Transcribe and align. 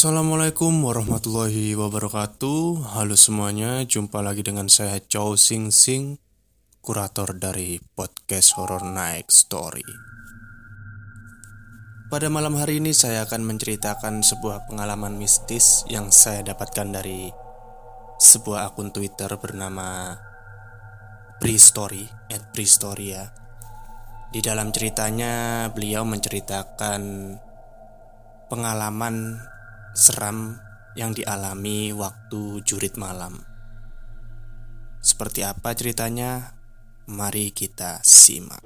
Assalamualaikum 0.00 0.80
warahmatullahi 0.80 1.76
wabarakatuh. 1.76 2.96
Halo 2.96 3.20
semuanya, 3.20 3.84
jumpa 3.84 4.24
lagi 4.24 4.40
dengan 4.40 4.64
saya 4.72 4.96
Chow 4.96 5.36
Sing 5.36 5.68
Sing 5.68 6.16
Kurator 6.80 7.36
dari 7.36 7.76
podcast 7.92 8.56
Horror 8.56 8.80
Night 8.80 9.28
Story. 9.28 9.84
Pada 12.08 12.32
malam 12.32 12.56
hari 12.56 12.80
ini 12.80 12.96
saya 12.96 13.28
akan 13.28 13.44
menceritakan 13.44 14.24
sebuah 14.24 14.72
pengalaman 14.72 15.20
mistis 15.20 15.84
Yang 15.84 16.16
saya 16.16 16.48
dapatkan 16.48 16.96
dari 16.96 17.28
sebuah 18.16 18.72
akun 18.72 18.96
Twitter 18.96 19.28
bernama 19.36 20.16
Prestory 21.44 22.08
At 22.32 22.56
Prestory 22.56 23.20
ya 23.20 23.28
Di 24.32 24.40
dalam 24.40 24.72
ceritanya 24.72 25.68
beliau 25.68 26.08
menceritakan 26.08 27.36
pengalaman 28.48 29.36
seram 29.94 30.58
yang 30.94 31.14
dialami 31.14 31.90
waktu 31.94 32.62
jurit 32.62 32.94
malam. 32.98 33.42
Seperti 35.00 35.42
apa 35.46 35.72
ceritanya? 35.72 36.54
Mari 37.10 37.50
kita 37.50 38.04
simak. 38.06 38.62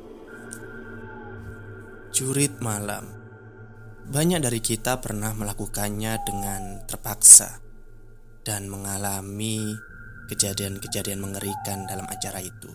Jurit 2.13 2.61
malam. 2.61 3.09
Banyak 4.05 4.45
dari 4.45 4.61
kita 4.61 5.01
pernah 5.01 5.33
melakukannya 5.33 6.21
dengan 6.29 6.85
terpaksa 6.85 7.65
dan 8.45 8.69
mengalami 8.69 9.73
kejadian-kejadian 10.29 11.25
mengerikan 11.25 11.89
dalam 11.89 12.05
acara 12.05 12.45
itu. 12.45 12.69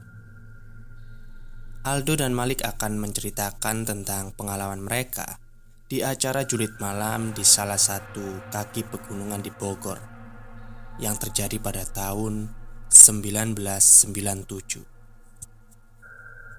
Aldo 1.85 2.17
dan 2.19 2.35
Malik 2.35 2.65
akan 2.65 2.97
menceritakan 2.99 3.87
tentang 3.87 4.35
pengalaman 4.35 4.83
mereka 4.83 5.39
di 5.89 6.05
acara 6.05 6.45
julid 6.45 6.77
malam 6.77 7.33
di 7.33 7.41
salah 7.41 7.81
satu 7.81 8.45
kaki 8.53 8.85
pegunungan 8.93 9.41
di 9.41 9.49
Bogor 9.49 9.97
yang 11.01 11.17
terjadi 11.17 11.57
pada 11.57 11.81
tahun 11.81 12.53
1997. 12.93 14.85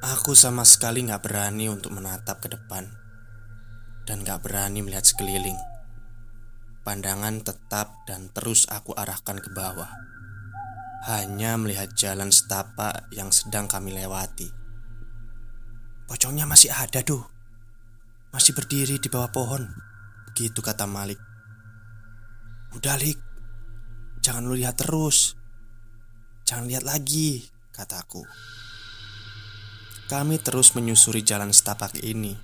Aku 0.02 0.34
sama 0.34 0.66
sekali 0.66 1.06
gak 1.06 1.22
berani 1.22 1.70
untuk 1.70 1.94
menatap 1.94 2.42
ke 2.42 2.50
depan 2.50 2.90
dan 4.02 4.26
gak 4.26 4.42
berani 4.42 4.82
melihat 4.82 5.06
sekeliling. 5.06 5.54
Pandangan 6.82 7.46
tetap 7.46 8.02
dan 8.10 8.34
terus 8.34 8.66
aku 8.66 8.98
arahkan 8.98 9.38
ke 9.38 9.54
bawah, 9.54 9.94
hanya 11.06 11.54
melihat 11.54 11.94
jalan 11.94 12.34
setapak 12.34 13.06
yang 13.14 13.30
sedang 13.30 13.70
kami 13.70 13.94
lewati. 13.94 14.50
Pocongnya 16.10 16.50
masih 16.50 16.74
ada, 16.74 16.98
tuh 17.06 17.29
masih 18.30 18.54
berdiri 18.54 19.02
di 19.02 19.10
bawah 19.10 19.30
pohon. 19.30 19.66
Begitu 20.30 20.62
kata 20.62 20.86
Malik. 20.86 21.18
Udah, 22.78 22.94
Lik. 22.94 23.18
Jangan 24.22 24.46
lu 24.46 24.54
lihat 24.54 24.78
terus. 24.78 25.34
Jangan 26.46 26.70
lihat 26.70 26.86
lagi, 26.86 27.50
kataku. 27.74 28.22
Kami 30.06 30.38
terus 30.42 30.74
menyusuri 30.74 31.22
jalan 31.22 31.54
setapak 31.54 31.98
ini. 32.02 32.34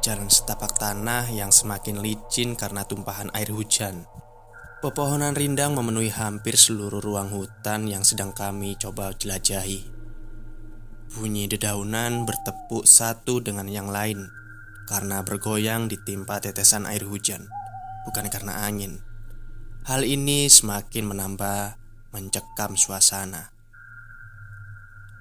Jalan 0.00 0.32
setapak 0.32 0.80
tanah 0.80 1.28
yang 1.28 1.52
semakin 1.52 2.00
licin 2.00 2.56
karena 2.56 2.88
tumpahan 2.88 3.28
air 3.36 3.52
hujan. 3.52 4.08
Pepohonan 4.80 5.36
rindang 5.36 5.76
memenuhi 5.76 6.08
hampir 6.08 6.56
seluruh 6.56 7.04
ruang 7.04 7.28
hutan 7.28 7.84
yang 7.84 8.00
sedang 8.00 8.32
kami 8.32 8.80
coba 8.80 9.12
jelajahi. 9.12 9.84
Bunyi 11.12 11.44
dedaunan 11.52 12.24
bertepuk 12.24 12.88
satu 12.88 13.44
dengan 13.44 13.68
yang 13.68 13.92
lain 13.92 14.39
karena 14.90 15.22
bergoyang 15.22 15.86
ditimpa 15.86 16.42
tetesan 16.42 16.82
air 16.90 17.06
hujan, 17.06 17.46
bukan 18.02 18.26
karena 18.26 18.66
angin. 18.66 18.98
Hal 19.86 20.02
ini 20.02 20.50
semakin 20.50 21.14
menambah 21.14 21.78
mencekam 22.10 22.74
suasana. 22.74 23.54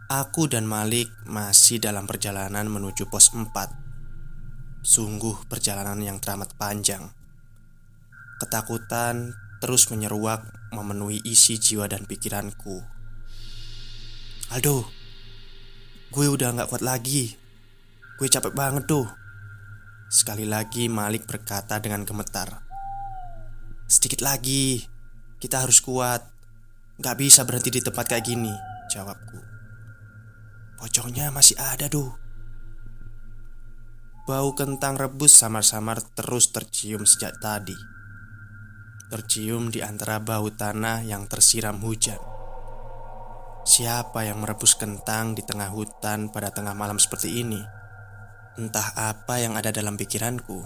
Aku 0.09 0.49
dan 0.49 0.65
Malik 0.65 1.05
masih 1.29 1.77
dalam 1.77 2.09
perjalanan 2.09 2.65
menuju 2.65 3.13
pos 3.13 3.29
4. 3.29 3.45
Sungguh 4.81 5.45
perjalanan 5.45 6.01
yang 6.01 6.17
teramat 6.17 6.57
panjang. 6.57 7.13
Ketakutan 8.41 9.37
terus 9.61 9.85
menyeruak 9.93 10.49
memenuhi 10.73 11.21
isi 11.21 11.61
jiwa 11.61 11.85
dan 11.85 12.09
pikiranku. 12.09 12.81
Aldo, 14.49 14.89
gue 16.09 16.25
udah 16.25 16.57
gak 16.57 16.73
kuat 16.73 16.81
lagi. 16.81 17.37
Gue 18.17 18.25
capek 18.25 18.49
banget 18.57 18.89
tuh. 18.89 19.18
Sekali 20.09 20.49
lagi 20.49 20.89
Malik 20.89 21.29
berkata 21.29 21.77
dengan 21.77 22.01
gemetar. 22.01 22.65
Sedikit 23.85 24.25
lagi 24.25 24.81
Kita 25.37 25.61
harus 25.61 25.85
kuat. 25.85 26.25
Gak 26.97 27.21
bisa 27.21 27.45
berhenti 27.45 27.77
di 27.77 27.81
tempat 27.85 28.09
kayak 28.09 28.25
gini 28.25 28.49
Jawabku. 28.89 29.37
Pocongnya 30.81 31.29
masih 31.29 31.61
ada 31.61 31.85
tuh 31.85 32.09
Bau 34.25 34.57
kentang 34.57 34.97
rebus 34.97 35.37
samar-samar 35.37 36.01
terus 36.17 36.49
tercium 36.49 37.05
sejak 37.05 37.37
tadi. 37.37 37.77
Tercium 39.13 39.69
di 39.69 39.81
antara 39.81 40.21
bau 40.21 40.49
tanah 40.53 41.01
yang 41.01 41.25
tersiram 41.25 41.81
hujan. 41.81 42.21
Siapa 43.65 44.25
yang 44.29 44.41
merebus 44.41 44.77
kentang 44.77 45.33
di 45.33 45.41
tengah 45.41 45.73
hutan 45.73 46.29
pada 46.29 46.53
tengah 46.53 46.77
malam 46.77 47.01
seperti 47.01 47.41
ini? 47.41 47.78
Entah 48.57 48.89
apa 48.97 49.37
yang 49.37 49.53
ada 49.59 49.69
dalam 49.69 49.99
pikiranku. 49.99 50.65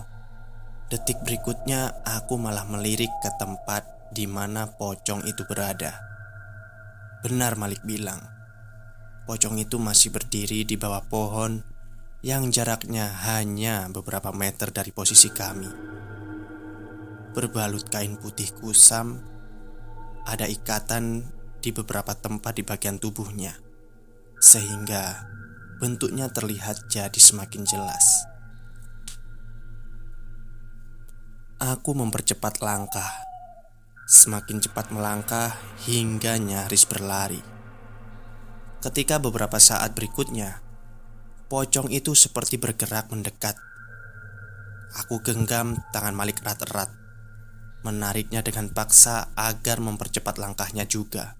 Detik 0.88 1.20
berikutnya, 1.26 2.06
aku 2.06 2.38
malah 2.38 2.64
melirik 2.70 3.12
ke 3.20 3.30
tempat 3.36 4.14
di 4.14 4.30
mana 4.30 4.70
pocong 4.70 5.26
itu 5.26 5.42
berada. 5.50 5.98
Benar, 7.26 7.58
Malik 7.58 7.82
bilang, 7.82 8.22
pocong 9.26 9.58
itu 9.58 9.82
masih 9.82 10.14
berdiri 10.14 10.68
di 10.68 10.78
bawah 10.78 11.02
pohon 11.08 11.64
yang 12.24 12.54
jaraknya 12.54 13.10
hanya 13.28 13.92
beberapa 13.92 14.32
meter 14.32 14.72
dari 14.72 14.96
posisi 14.96 15.28
kami. 15.28 15.68
Berbalut 17.36 17.90
kain 17.90 18.16
putih 18.16 18.54
kusam, 18.56 19.20
ada 20.24 20.48
ikatan 20.48 21.26
di 21.60 21.76
beberapa 21.76 22.16
tempat 22.16 22.60
di 22.60 22.64
bagian 22.64 23.00
tubuhnya, 23.00 23.56
sehingga 24.40 25.28
bentuknya 25.82 26.30
terlihat 26.30 26.86
jadi 26.92 27.18
semakin 27.18 27.66
jelas. 27.66 28.28
Aku 31.64 31.96
mempercepat 31.96 32.60
langkah, 32.60 33.08
semakin 34.04 34.60
cepat 34.60 34.92
melangkah 34.92 35.56
hingga 35.88 36.36
nyaris 36.36 36.84
berlari. 36.84 37.40
Ketika 38.84 39.16
beberapa 39.16 39.56
saat 39.64 39.96
berikutnya, 39.96 40.60
pocong 41.48 41.88
itu 41.88 42.12
seperti 42.12 42.60
bergerak 42.60 43.08
mendekat. 43.08 43.56
Aku 45.00 45.24
genggam 45.24 45.80
tangan 45.96 46.12
Malik 46.14 46.44
erat-erat, 46.44 46.92
menariknya 47.88 48.44
dengan 48.44 48.68
paksa 48.76 49.32
agar 49.40 49.80
mempercepat 49.80 50.36
langkahnya 50.36 50.84
juga. 50.84 51.40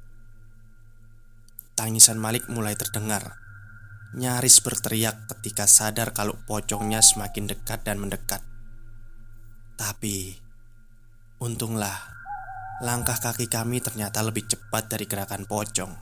Tangisan 1.76 2.16
Malik 2.16 2.48
mulai 2.48 2.80
terdengar 2.80 3.43
nyaris 4.14 4.62
berteriak 4.62 5.26
ketika 5.26 5.66
sadar 5.66 6.14
kalau 6.14 6.38
pocongnya 6.46 7.02
semakin 7.02 7.50
dekat 7.50 7.82
dan 7.82 7.98
mendekat. 7.98 8.46
Tapi, 9.74 10.38
untunglah 11.42 11.98
langkah 12.86 13.18
kaki 13.18 13.50
kami 13.50 13.82
ternyata 13.82 14.22
lebih 14.22 14.46
cepat 14.46 14.86
dari 14.86 15.10
gerakan 15.10 15.50
pocong. 15.50 15.94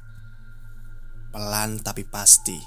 Pelan 1.31 1.80
tapi 1.80 2.03
pasti, 2.03 2.59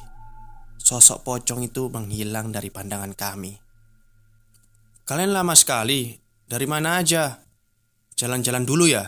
sosok 0.80 1.20
pocong 1.20 1.60
itu 1.68 1.92
menghilang 1.92 2.48
dari 2.48 2.72
pandangan 2.72 3.12
kami. 3.12 3.52
Kalian 5.04 5.36
lama 5.36 5.52
sekali, 5.52 6.16
dari 6.48 6.64
mana 6.64 7.04
aja? 7.04 7.44
Jalan-jalan 8.16 8.64
dulu 8.64 8.88
ya? 8.88 9.04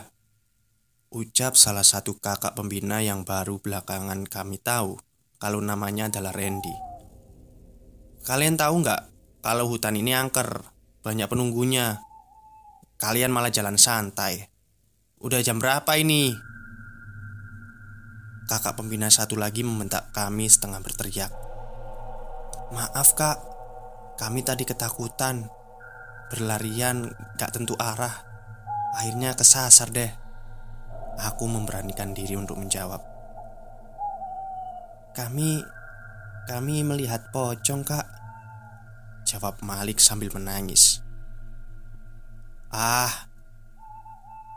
Ucap 1.08 1.56
salah 1.56 1.87
satu 1.87 2.20
kakak 2.20 2.52
pembina 2.52 3.00
yang 3.00 3.25
baru 3.25 3.56
belakangan 3.56 4.28
kami 4.28 4.61
tahu 4.61 5.06
kalau 5.37 5.61
namanya 5.61 6.09
adalah 6.09 6.33
Randy. 6.33 6.73
Kalian 8.27 8.59
tahu 8.59 8.83
nggak 8.83 9.03
kalau 9.47 9.71
hutan 9.71 9.94
ini 9.94 10.11
angker, 10.11 10.67
banyak 11.06 11.31
penunggunya. 11.31 12.03
Kalian 12.99 13.31
malah 13.31 13.55
jalan 13.55 13.79
santai. 13.79 14.50
Udah 15.23 15.38
jam 15.38 15.62
berapa 15.62 15.87
ini? 15.94 16.35
Kakak 18.50 18.75
pembina 18.79 19.06
satu 19.06 19.38
lagi 19.38 19.62
membentak 19.62 20.11
kami 20.11 20.50
setengah 20.50 20.83
berteriak. 20.83 21.31
Maaf 22.75 23.15
kak, 23.15 23.38
kami 24.19 24.43
tadi 24.43 24.67
ketakutan. 24.67 25.47
Berlarian 26.27 27.06
gak 27.38 27.55
tentu 27.55 27.79
arah. 27.79 28.27
Akhirnya 28.99 29.38
kesasar 29.38 29.94
deh. 29.94 30.11
Aku 31.23 31.47
memberanikan 31.47 32.11
diri 32.11 32.35
untuk 32.35 32.59
menjawab. 32.59 33.15
Kami 35.16 35.64
kami 36.44 36.84
melihat 36.84 37.32
pocong, 37.32 37.80
Kak. 37.80 38.04
Jawab 39.24 39.64
Malik 39.64 39.96
sambil 39.96 40.28
menangis. 40.30 41.00
Ah, 42.68 43.26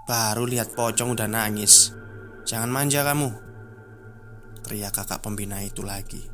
Baru 0.09 0.49
lihat 0.49 0.73
pocong 0.73 1.13
udah 1.13 1.29
nangis. 1.29 1.93
Jangan 2.41 2.73
manja 2.73 3.05
kamu. 3.05 3.29
Teriak 4.65 4.97
kakak 4.97 5.21
pembina 5.21 5.61
itu 5.61 5.85
lagi. 5.85 6.25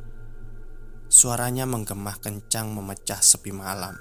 Suaranya 1.12 1.68
menggema 1.68 2.16
kencang 2.16 2.72
memecah 2.72 3.20
sepi 3.20 3.52
malam. 3.52 3.92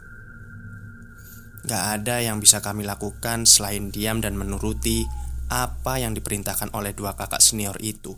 Gak 1.68 1.84
ada 1.92 2.24
yang 2.24 2.40
bisa 2.40 2.64
kami 2.64 2.88
lakukan 2.88 3.44
selain 3.44 3.92
diam 3.92 4.24
dan 4.24 4.40
menuruti 4.40 5.04
apa 5.52 6.00
yang 6.00 6.16
diperintahkan 6.16 6.72
oleh 6.72 6.96
dua 6.96 7.12
kakak 7.20 7.44
senior 7.44 7.76
itu. 7.84 8.16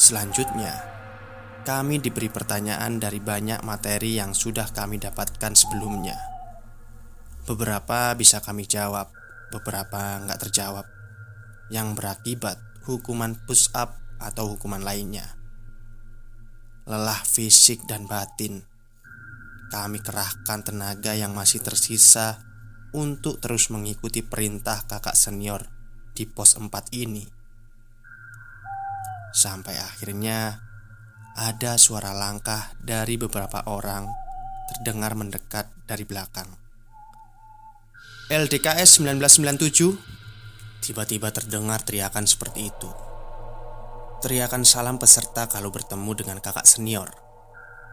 Selanjutnya, 0.00 0.80
kami 1.60 2.00
diberi 2.00 2.32
pertanyaan 2.32 2.96
dari 2.96 3.20
banyak 3.20 3.60
materi 3.60 4.16
yang 4.16 4.32
sudah 4.32 4.72
kami 4.72 4.96
dapatkan 4.96 5.52
sebelumnya. 5.52 6.16
Beberapa 7.44 8.16
bisa 8.16 8.40
kami 8.40 8.64
jawab, 8.64 9.12
beberapa 9.52 10.24
nggak 10.24 10.40
terjawab, 10.48 10.88
yang 11.68 11.92
berakibat 11.92 12.56
hukuman 12.88 13.36
push 13.44 13.68
up 13.76 14.00
atau 14.16 14.56
hukuman 14.56 14.80
lainnya. 14.80 15.36
Lelah 16.88 17.20
fisik 17.20 17.84
dan 17.84 18.08
batin, 18.08 18.64
kami 19.68 20.00
kerahkan 20.00 20.64
tenaga 20.64 21.12
yang 21.12 21.36
masih 21.36 21.60
tersisa 21.60 22.40
untuk 22.96 23.36
terus 23.36 23.68
mengikuti 23.68 24.24
perintah 24.24 24.80
kakak 24.88 25.12
senior 25.12 25.68
di 26.16 26.24
pos 26.24 26.56
4 26.56 26.72
ini. 26.96 27.39
Sampai 29.30 29.78
akhirnya 29.78 30.58
ada 31.38 31.78
suara 31.78 32.10
langkah 32.10 32.74
dari 32.82 33.14
beberapa 33.14 33.62
orang 33.70 34.10
terdengar 34.70 35.14
mendekat 35.14 35.70
dari 35.86 36.02
belakang. 36.02 36.50
LDKS 38.30 39.02
1997 39.02 40.20
Tiba-tiba 40.80 41.28
terdengar 41.28 41.84
teriakan 41.84 42.24
seperti 42.24 42.72
itu. 42.72 42.88
Teriakan 44.24 44.64
salam 44.64 44.96
peserta 44.96 45.44
kalau 45.48 45.68
bertemu 45.68 46.12
dengan 46.16 46.40
kakak 46.40 46.64
senior. 46.64 47.12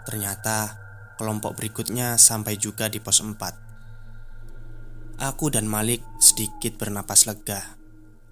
Ternyata 0.07 0.79
kelompok 1.19 1.59
berikutnya 1.59 2.15
sampai 2.15 2.55
juga 2.55 2.87
di 2.87 3.03
pos 3.03 3.19
4 3.19 5.19
Aku 5.19 5.51
dan 5.51 5.67
Malik 5.67 5.99
sedikit 6.21 6.77
bernapas 6.79 7.27
lega 7.27 7.75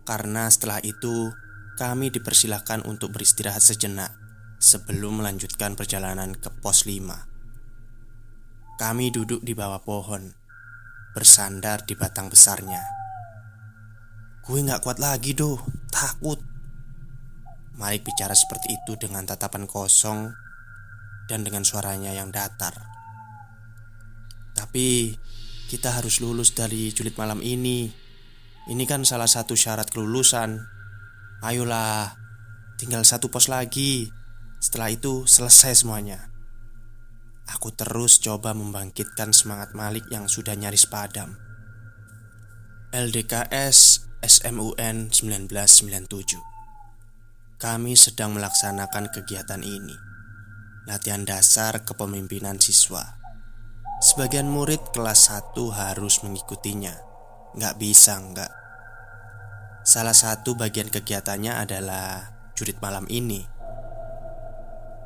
Karena 0.07 0.47
setelah 0.47 0.79
itu 0.85 1.33
kami 1.75 2.11
dipersilahkan 2.11 2.83
untuk 2.87 3.13
beristirahat 3.15 3.61
sejenak 3.61 4.11
Sebelum 4.55 5.19
melanjutkan 5.19 5.75
perjalanan 5.75 6.33
ke 6.33 6.49
pos 6.63 6.87
5 6.87 8.79
Kami 8.79 9.05
duduk 9.11 9.43
di 9.43 9.51
bawah 9.51 9.83
pohon 9.83 10.45
bersandar 11.15 11.87
di 11.87 11.95
batang 11.95 12.27
besarnya. 12.27 12.83
Gue 14.43 14.59
gak 14.67 14.83
kuat 14.83 14.99
lagi 14.99 15.31
doh, 15.31 15.55
takut. 15.87 16.43
Malik 17.79 18.03
bicara 18.03 18.35
seperti 18.35 18.75
itu 18.75 18.99
dengan 18.99 19.23
tatapan 19.23 19.63
kosong 19.63 20.35
dan 21.31 21.47
dengan 21.47 21.63
suaranya 21.63 22.11
yang 22.11 22.35
datar. 22.35 22.75
Tapi 24.59 25.15
kita 25.71 25.95
harus 25.95 26.19
lulus 26.19 26.51
dari 26.51 26.91
julid 26.91 27.15
malam 27.15 27.39
ini. 27.39 27.87
Ini 28.67 28.83
kan 28.83 29.07
salah 29.07 29.27
satu 29.27 29.55
syarat 29.55 29.87
kelulusan. 29.87 30.74
Ayolah, 31.43 32.15
tinggal 32.79 33.03
satu 33.03 33.27
pos 33.27 33.51
lagi. 33.51 34.11
Setelah 34.63 34.93
itu 34.93 35.27
selesai 35.27 35.83
semuanya. 35.83 36.31
Aku 37.51 37.69
terus 37.75 38.17
coba 38.23 38.55
membangkitkan 38.57 39.35
semangat 39.35 39.75
Malik 39.77 40.07
yang 40.09 40.25
sudah 40.25 40.57
nyaris 40.57 40.89
padam. 40.89 41.37
LDKS 42.95 44.07
SMUN 44.23 45.11
1997 45.11 46.39
Kami 47.59 47.93
sedang 47.99 48.33
melaksanakan 48.39 49.11
kegiatan 49.11 49.59
ini 49.59 49.93
Latihan 50.87 51.27
dasar 51.27 51.83
kepemimpinan 51.83 52.55
siswa 52.63 53.19
Sebagian 53.99 54.47
murid 54.47 54.95
kelas 54.95 55.27
1 55.27 55.59
harus 55.75 56.23
mengikutinya 56.23 56.95
Nggak 57.59 57.75
bisa 57.75 58.15
nggak 58.15 58.64
Salah 59.85 60.17
satu 60.17 60.57
bagian 60.57 60.89
kegiatannya 60.89 61.61
adalah 61.61 62.33
jurit 62.57 62.81
malam 62.81 63.05
ini 63.07 63.55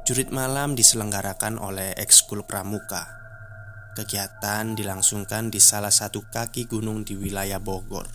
Jurit 0.09 0.33
malam 0.33 0.73
diselenggarakan 0.73 1.61
oleh 1.61 1.93
ekskul 1.93 2.41
pramuka. 2.41 3.05
Kegiatan 3.93 4.73
dilangsungkan 4.73 5.53
di 5.53 5.61
salah 5.61 5.93
satu 5.93 6.25
kaki 6.25 6.65
gunung 6.65 7.05
di 7.05 7.13
wilayah 7.13 7.61
Bogor. 7.61 8.09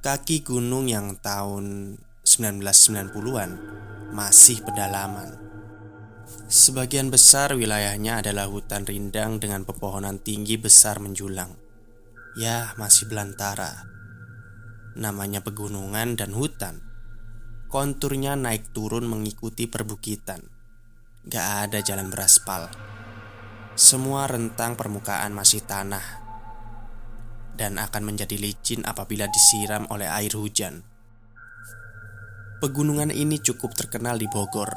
Kaki 0.00 0.40
gunung 0.40 0.88
yang 0.88 1.20
tahun 1.20 2.00
1990-an 2.24 3.50
masih 4.16 4.64
pedalaman. 4.64 5.36
Sebagian 6.48 7.12
besar 7.12 7.52
wilayahnya 7.52 8.24
adalah 8.24 8.48
hutan 8.48 8.88
rindang 8.88 9.36
dengan 9.36 9.68
pepohonan 9.68 10.16
tinggi 10.16 10.56
besar 10.56 10.96
menjulang. 10.96 11.52
Ya, 12.40 12.72
masih 12.80 13.04
belantara. 13.04 13.91
Namanya 14.92 15.40
pegunungan 15.40 16.20
dan 16.20 16.36
hutan. 16.36 16.84
Konturnya 17.72 18.36
naik 18.36 18.76
turun 18.76 19.08
mengikuti 19.08 19.64
perbukitan. 19.64 20.44
Gak 21.24 21.46
ada 21.68 21.80
jalan 21.80 22.12
beraspal. 22.12 22.68
Semua 23.72 24.28
rentang 24.28 24.76
permukaan 24.76 25.32
masih 25.32 25.64
tanah 25.64 26.04
Dan 27.56 27.80
akan 27.80 28.04
menjadi 28.04 28.36
licin 28.36 28.84
apabila 28.84 29.24
disiram 29.32 29.88
oleh 29.88 30.12
air 30.12 30.36
hujan. 30.36 30.84
Pegunungan 32.60 33.08
ini 33.08 33.40
cukup 33.40 33.72
terkenal 33.72 34.20
di 34.20 34.28
Bogor. 34.28 34.76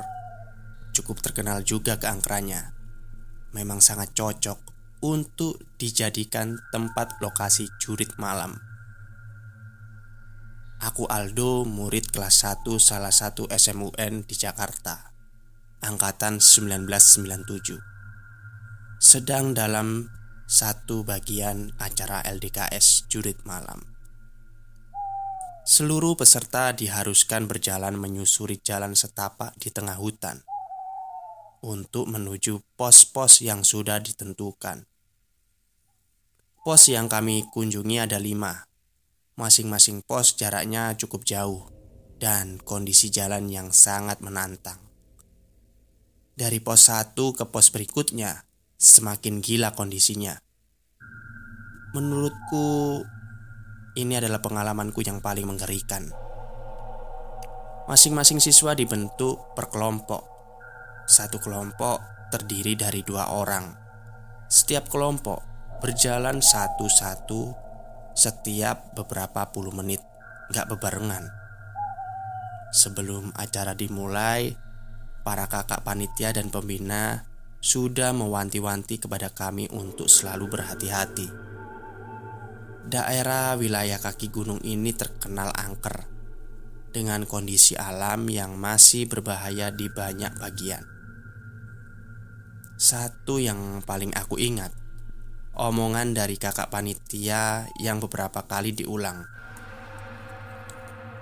Cukup 0.96 1.20
terkenal 1.20 1.60
juga 1.68 2.00
keangkerannya 2.00 2.72
Memang 3.52 3.84
sangat 3.84 4.16
cocok 4.16 4.60
untuk 5.04 5.60
dijadikan 5.76 6.56
tempat 6.72 7.20
lokasi 7.20 7.68
jurit 7.84 8.16
malam 8.16 8.75
Aku 10.84 11.08
Aldo, 11.08 11.64
murid 11.64 12.12
kelas 12.12 12.44
1 12.44 12.68
salah 12.84 13.16
satu 13.16 13.48
SMUN 13.48 14.28
di 14.28 14.36
Jakarta 14.36 15.16
Angkatan 15.80 16.44
1997 16.44 17.80
Sedang 19.00 19.56
dalam 19.56 20.12
satu 20.44 21.08
bagian 21.08 21.72
acara 21.80 22.20
LDKS 22.28 23.08
Jurit 23.08 23.40
Malam. 23.48 23.88
Seluruh 25.64 26.20
peserta 26.20 26.76
diharuskan 26.76 27.48
berjalan 27.48 27.96
menyusuri 27.96 28.60
jalan 28.60 29.00
setapak 29.00 29.56
di 29.56 29.72
tengah 29.72 29.96
hutan 29.96 30.44
Untuk 31.64 32.12
menuju 32.12 32.60
pos-pos 32.76 33.40
yang 33.40 33.64
sudah 33.64 34.04
ditentukan. 34.04 34.84
Pos 36.68 36.92
yang 36.92 37.08
kami 37.08 37.48
kunjungi 37.56 38.04
ada 38.04 38.20
lima 38.20 38.75
Masing-masing 39.36 40.00
pos 40.08 40.40
jaraknya 40.40 40.96
cukup 40.96 41.28
jauh 41.28 41.68
dan 42.24 42.56
kondisi 42.56 43.12
jalan 43.12 43.52
yang 43.52 43.76
sangat 43.76 44.24
menantang. 44.24 44.80
Dari 46.40 46.64
pos 46.64 46.88
satu 46.88 47.36
ke 47.36 47.44
pos 47.44 47.68
berikutnya, 47.68 48.48
semakin 48.80 49.44
gila 49.44 49.76
kondisinya. 49.76 50.40
Menurutku, 51.92 53.04
ini 54.00 54.16
adalah 54.16 54.40
pengalamanku 54.40 55.04
yang 55.04 55.20
paling 55.20 55.44
mengerikan. 55.52 56.16
Masing-masing 57.92 58.40
siswa 58.40 58.72
dibentuk 58.72 59.52
per 59.52 59.68
kelompok. 59.68 60.24
Satu 61.12 61.44
kelompok 61.44 62.00
terdiri 62.32 62.80
dari 62.80 63.04
dua 63.04 63.36
orang. 63.36 63.68
Setiap 64.48 64.88
kelompok 64.88 65.44
berjalan 65.84 66.40
satu-satu 66.40 67.65
setiap 68.16 68.96
beberapa 68.96 69.52
puluh 69.52 69.76
menit, 69.76 70.00
gak 70.56 70.72
bebarengan. 70.72 71.28
Sebelum 72.72 73.36
acara 73.36 73.76
dimulai, 73.76 74.56
para 75.28 75.52
kakak 75.52 75.84
panitia 75.84 76.32
dan 76.32 76.48
pembina 76.48 77.28
sudah 77.60 78.16
mewanti-wanti 78.16 79.04
kepada 79.04 79.28
kami 79.34 79.68
untuk 79.76 80.08
selalu 80.08 80.48
berhati-hati. 80.48 81.28
Daerah 82.86 83.58
wilayah 83.58 83.98
kaki 83.98 84.30
gunung 84.30 84.62
ini 84.62 84.94
terkenal 84.94 85.50
angker 85.52 86.06
dengan 86.94 87.26
kondisi 87.26 87.74
alam 87.74 88.30
yang 88.30 88.56
masih 88.56 89.10
berbahaya 89.10 89.74
di 89.74 89.90
banyak 89.90 90.38
bagian. 90.38 90.86
Satu 92.78 93.42
yang 93.42 93.82
paling 93.82 94.14
aku 94.14 94.38
ingat 94.38 94.85
omongan 95.56 96.12
dari 96.12 96.36
kakak 96.36 96.68
panitia 96.68 97.72
yang 97.80 98.04
beberapa 98.04 98.44
kali 98.44 98.76
diulang. 98.76 99.24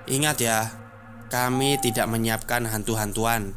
Ingat 0.10 0.38
ya, 0.42 0.60
kami 1.32 1.80
tidak 1.80 2.12
menyiapkan 2.12 2.68
hantu-hantuan. 2.68 3.56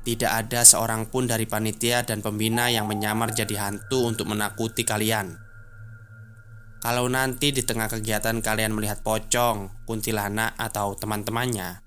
Tidak 0.00 0.32
ada 0.32 0.64
seorang 0.64 1.12
pun 1.12 1.28
dari 1.28 1.44
panitia 1.44 2.02
dan 2.08 2.24
pembina 2.24 2.72
yang 2.72 2.88
menyamar 2.88 3.36
jadi 3.36 3.68
hantu 3.68 4.08
untuk 4.08 4.32
menakuti 4.32 4.82
kalian. 4.82 5.36
Kalau 6.80 7.12
nanti 7.12 7.52
di 7.52 7.60
tengah 7.60 7.92
kegiatan 7.92 8.40
kalian 8.40 8.72
melihat 8.72 9.04
pocong, 9.04 9.84
kuntilanak, 9.84 10.56
atau 10.56 10.96
teman-temannya, 10.96 11.84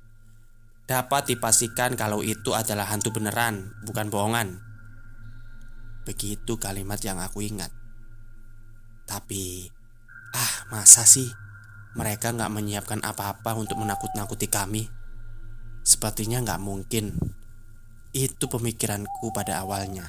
dapat 0.86 1.34
dipastikan 1.34 1.98
kalau 1.98 2.22
itu 2.22 2.54
adalah 2.54 2.86
hantu 2.94 3.10
beneran, 3.10 3.74
bukan 3.90 4.14
bohongan. 4.14 4.62
Begitu 6.06 6.62
kalimat 6.62 7.02
yang 7.02 7.18
aku 7.18 7.42
ingat. 7.42 7.83
Tapi, 9.04 9.68
ah 10.34 10.54
masa 10.74 11.04
sih 11.04 11.30
mereka 11.94 12.34
nggak 12.34 12.54
menyiapkan 12.54 13.02
apa-apa 13.06 13.54
untuk 13.54 13.78
menakut-nakuti 13.78 14.50
kami? 14.50 14.90
Sepertinya 15.84 16.42
nggak 16.42 16.64
mungkin. 16.64 17.14
Itu 18.14 18.50
pemikiranku 18.50 19.34
pada 19.34 19.62
awalnya. 19.62 20.06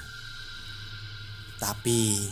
Tapi 1.60 2.28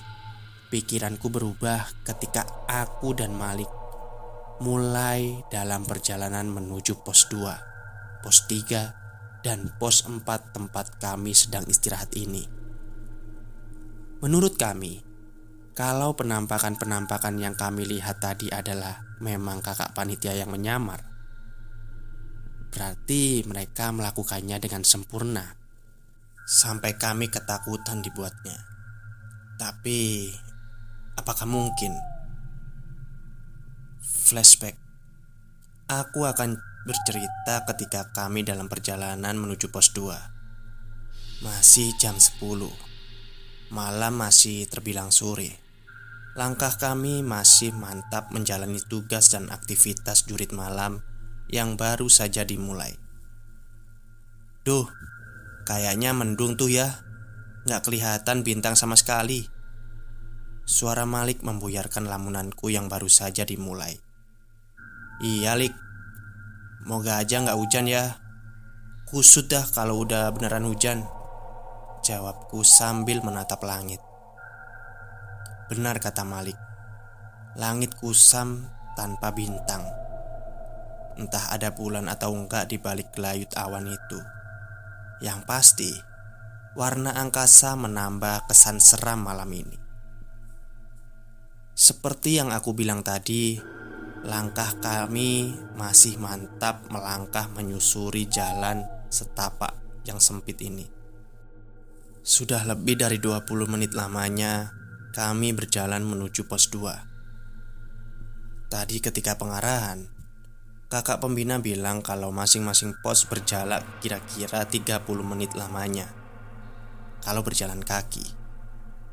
Pikiranku 0.73 1.29
berubah 1.29 1.85
ketika 2.01 2.49
aku 2.65 3.13
dan 3.13 3.37
Malik 3.37 3.69
mulai 4.65 5.45
dalam 5.53 5.85
perjalanan 5.85 6.49
menuju 6.49 7.05
pos 7.05 7.29
2, 7.29 8.25
pos 8.25 8.49
3, 8.49 9.45
dan 9.45 9.69
pos 9.77 10.09
4 10.09 10.25
tempat 10.25 10.97
kami 10.97 11.37
sedang 11.37 11.69
istirahat 11.69 12.17
ini. 12.17 12.49
Menurut 14.25 14.57
kami, 14.57 15.05
kalau 15.73 16.13
penampakan-penampakan 16.17 17.41
yang 17.41 17.55
kami 17.57 17.89
lihat 17.89 18.21
tadi 18.21 18.53
adalah 18.53 19.05
memang 19.25 19.65
kakak 19.65 19.97
panitia 19.97 20.37
yang 20.37 20.53
menyamar, 20.53 21.01
berarti 22.73 23.45
mereka 23.49 23.93
melakukannya 23.93 24.61
dengan 24.61 24.85
sempurna. 24.85 25.59
Sampai 26.43 26.99
kami 26.99 27.31
ketakutan 27.31 28.03
dibuatnya. 28.03 28.59
Tapi 29.57 30.29
Apakah 31.13 31.45
mungkin? 31.45 31.93
Flashback. 34.01 34.75
Aku 35.87 36.25
akan 36.25 36.57
bercerita 36.83 37.63
ketika 37.69 38.11
kami 38.11 38.43
dalam 38.43 38.67
perjalanan 38.67 39.39
menuju 39.39 39.71
pos 39.71 39.95
2 39.95 41.47
Masih 41.47 41.95
jam 41.95 42.19
10 42.19 42.43
Malam 43.71 44.15
masih 44.19 44.67
terbilang 44.67 45.15
sore 45.15 45.62
Langkah 46.33 46.73
kami 46.81 47.21
masih 47.21 47.77
mantap 47.77 48.33
menjalani 48.33 48.81
tugas 48.89 49.29
dan 49.37 49.53
aktivitas 49.53 50.25
jurit 50.25 50.49
malam 50.57 51.05
yang 51.53 51.77
baru 51.77 52.09
saja 52.09 52.41
dimulai. 52.41 52.97
Duh, 54.65 54.89
kayaknya 55.69 56.17
mendung 56.17 56.57
tuh 56.57 56.73
ya. 56.73 57.05
Nggak 57.69 57.85
kelihatan 57.85 58.41
bintang 58.49 58.81
sama 58.81 58.97
sekali. 58.97 59.45
Suara 60.65 61.05
Malik 61.05 61.45
membuyarkan 61.45 62.09
lamunanku 62.09 62.73
yang 62.73 62.89
baru 62.89 63.13
saja 63.13 63.45
dimulai. 63.45 64.01
Iya, 65.21 65.53
Lik. 65.59 65.77
Moga 66.89 67.21
aja 67.21 67.45
nggak 67.45 67.59
hujan 67.61 67.87
ya. 67.87 68.17
Kusut 69.05 69.53
dah 69.53 69.69
kalau 69.69 70.01
udah 70.01 70.33
beneran 70.33 70.65
hujan. 70.65 71.05
Jawabku 72.03 72.65
sambil 72.65 73.21
menatap 73.21 73.61
langit. 73.63 74.01
Benar 75.73 76.05
kata 76.05 76.21
Malik. 76.29 76.61
Langit 77.57 77.97
kusam 77.97 78.69
tanpa 78.93 79.33
bintang. 79.33 79.81
Entah 81.17 81.49
ada 81.49 81.73
bulan 81.73 82.13
atau 82.13 82.37
enggak 82.37 82.69
di 82.69 82.77
balik 82.77 83.17
gelayut 83.17 83.49
awan 83.57 83.89
itu. 83.89 84.21
Yang 85.25 85.41
pasti, 85.49 85.93
warna 86.77 87.17
angkasa 87.17 87.73
menambah 87.73 88.53
kesan 88.53 88.85
seram 88.85 89.25
malam 89.25 89.49
ini. 89.49 89.81
Seperti 91.73 92.37
yang 92.37 92.53
aku 92.53 92.77
bilang 92.77 93.01
tadi, 93.01 93.57
langkah 94.29 94.77
kami 94.77 95.57
masih 95.73 96.21
mantap 96.21 96.85
melangkah 96.93 97.49
menyusuri 97.49 98.29
jalan 98.29 98.85
setapak 99.09 99.73
yang 100.05 100.21
sempit 100.21 100.61
ini. 100.61 100.85
Sudah 102.21 102.61
lebih 102.69 103.01
dari 103.01 103.17
20 103.17 103.73
menit 103.73 103.97
lamanya 103.97 104.82
kami 105.13 105.53
berjalan 105.53 106.01
menuju 106.01 106.49
pos 106.49 106.73
2. 106.73 108.73
Tadi 108.73 108.97
ketika 109.05 109.37
pengarahan, 109.37 110.09
kakak 110.89 111.21
pembina 111.21 111.61
bilang 111.61 112.01
kalau 112.01 112.33
masing-masing 112.33 112.97
pos 113.05 113.29
berjalan 113.29 113.85
kira-kira 114.01 114.65
30 114.65 115.05
menit 115.21 115.53
lamanya. 115.53 116.09
Kalau 117.21 117.45
berjalan 117.45 117.85
kaki. 117.85 118.25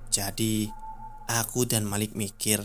Jadi, 0.09 0.65
Aku 1.29 1.69
dan 1.69 1.85
Malik 1.85 2.17
mikir 2.17 2.57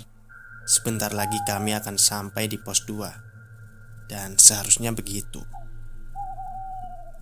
Sebentar 0.65 1.13
lagi 1.13 1.37
kami 1.45 1.77
akan 1.77 2.01
sampai 2.01 2.49
di 2.49 2.57
pos 2.57 2.89
2 2.89 4.09
Dan 4.09 4.41
seharusnya 4.41 4.89
begitu 4.97 5.45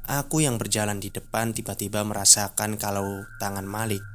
Aku 0.06 0.38
yang 0.38 0.62
berjalan 0.62 1.02
di 1.02 1.10
depan 1.10 1.50
tiba-tiba 1.50 2.06
merasakan 2.06 2.78
kalau 2.78 3.26
tangan 3.42 3.66
Malik 3.66 4.06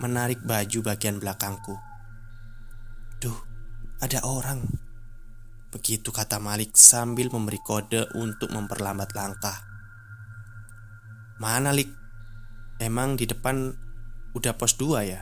Menarik 0.00 0.40
baju 0.40 0.80
bagian 0.80 1.20
belakangku. 1.20 1.76
Duh, 3.20 3.36
ada 4.00 4.24
orang. 4.24 4.64
Begitu 5.68 6.08
kata 6.08 6.40
Malik 6.40 6.72
sambil 6.72 7.28
memberi 7.28 7.60
kode 7.60 8.08
untuk 8.16 8.48
memperlambat 8.48 9.12
langkah. 9.12 9.60
Mana 11.36 11.76
Lik? 11.76 11.92
Emang 12.80 13.20
di 13.20 13.28
depan 13.28 13.76
udah 14.32 14.56
pos 14.56 14.80
2 14.80 15.04
ya? 15.04 15.20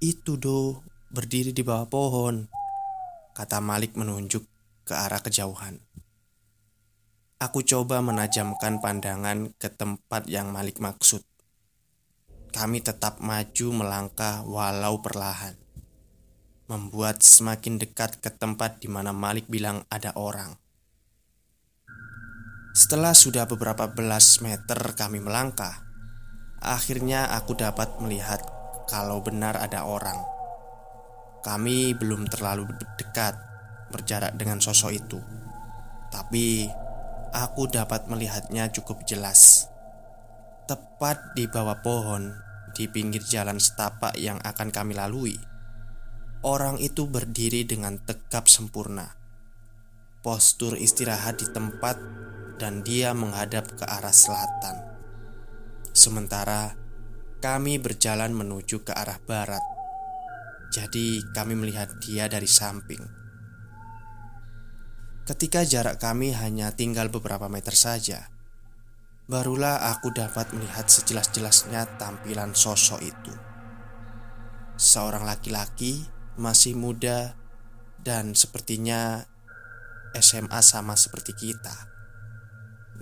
Itu 0.00 0.40
do. 0.40 0.80
Berdiri 1.06 1.54
di 1.54 1.62
bawah 1.62 1.86
pohon 1.86 2.50
Kata 3.36 3.60
Malik 3.60 3.92
menunjuk 4.00 4.48
ke 4.88 4.96
arah 4.96 5.20
kejauhan. 5.20 5.84
Aku 7.36 7.60
coba 7.60 8.00
menajamkan 8.00 8.80
pandangan 8.80 9.52
ke 9.60 9.68
tempat 9.68 10.24
yang 10.32 10.48
Malik 10.48 10.80
maksud 10.80 11.20
Kami 12.56 12.80
tetap 12.80 13.20
maju 13.20 13.66
melangkah 13.76 14.40
walau 14.48 15.04
perlahan 15.04 15.52
Membuat 16.72 17.20
semakin 17.20 17.76
dekat 17.76 18.16
ke 18.24 18.32
tempat 18.32 18.80
di 18.80 18.88
mana 18.88 19.12
Malik 19.12 19.44
bilang 19.52 19.84
ada 19.92 20.16
orang 20.16 20.56
Setelah 22.72 23.12
sudah 23.12 23.44
beberapa 23.44 23.92
belas 23.92 24.40
meter 24.40 24.96
kami 24.96 25.20
melangkah 25.20 25.84
Akhirnya 26.64 27.28
aku 27.36 27.52
dapat 27.52 28.00
melihat 28.00 28.40
kalau 28.86 29.20
benar 29.20 29.58
ada 29.58 29.84
orang. 29.84 30.16
Kami 31.42 31.94
belum 31.94 32.26
terlalu 32.26 32.66
dekat 32.98 33.38
berjarak 33.90 34.34
dengan 34.34 34.58
sosok 34.58 34.90
itu, 34.94 35.20
tapi 36.10 36.66
aku 37.30 37.70
dapat 37.70 38.10
melihatnya 38.10 38.70
cukup 38.72 39.06
jelas. 39.06 39.70
Tepat 40.66 41.38
di 41.38 41.46
bawah 41.46 41.78
pohon, 41.78 42.34
di 42.76 42.92
pinggir 42.92 43.24
jalan 43.24 43.56
setapak 43.56 44.12
yang 44.20 44.36
akan 44.44 44.68
kami 44.68 44.92
lalui, 44.92 45.32
orang 46.44 46.76
itu 46.76 47.08
berdiri 47.08 47.64
dengan 47.64 47.96
tegap 48.04 48.52
sempurna. 48.52 49.16
Postur 50.20 50.76
istirahat 50.76 51.40
di 51.40 51.48
tempat, 51.48 51.96
dan 52.60 52.84
dia 52.84 53.16
menghadap 53.16 53.72
ke 53.80 53.84
arah 53.88 54.12
selatan. 54.12 54.76
Sementara 55.96 56.76
kami 57.40 57.80
berjalan 57.80 58.36
menuju 58.36 58.84
ke 58.84 58.92
arah 58.92 59.20
barat. 59.24 59.62
Jadi, 60.72 61.24
kami 61.32 61.56
melihat 61.56 61.88
dia 62.04 62.28
dari 62.28 62.48
samping. 62.48 63.00
Ketika 65.24 65.64
jarak 65.64 65.96
kami 65.98 66.36
hanya 66.36 66.70
tinggal 66.74 67.08
beberapa 67.08 67.48
meter 67.48 67.72
saja, 67.72 68.28
barulah 69.26 69.90
aku 69.90 70.14
dapat 70.14 70.54
melihat 70.54 70.86
sejelas-jelasnya 70.86 71.98
tampilan 71.98 72.54
sosok 72.54 73.02
itu. 73.02 73.34
Seorang 74.78 75.26
laki-laki 75.26 76.06
masih 76.38 76.78
muda 76.78 77.34
dan 77.98 78.38
sepertinya 78.38 79.26
SMA 80.14 80.62
sama 80.62 80.94
seperti 80.94 81.34
kita. 81.34 81.90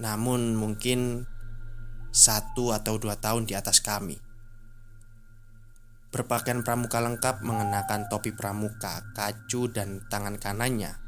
Namun, 0.00 0.56
mungkin 0.56 1.28
satu 2.08 2.72
atau 2.72 2.96
dua 2.96 3.20
tahun 3.20 3.44
di 3.44 3.52
atas 3.52 3.84
kami. 3.84 4.16
Berpakaian 6.08 6.62
pramuka 6.62 7.02
lengkap 7.02 7.42
mengenakan 7.42 8.06
topi 8.06 8.32
pramuka, 8.32 9.02
kacu 9.12 9.66
dan 9.68 10.00
tangan 10.06 10.38
kanannya 10.38 11.04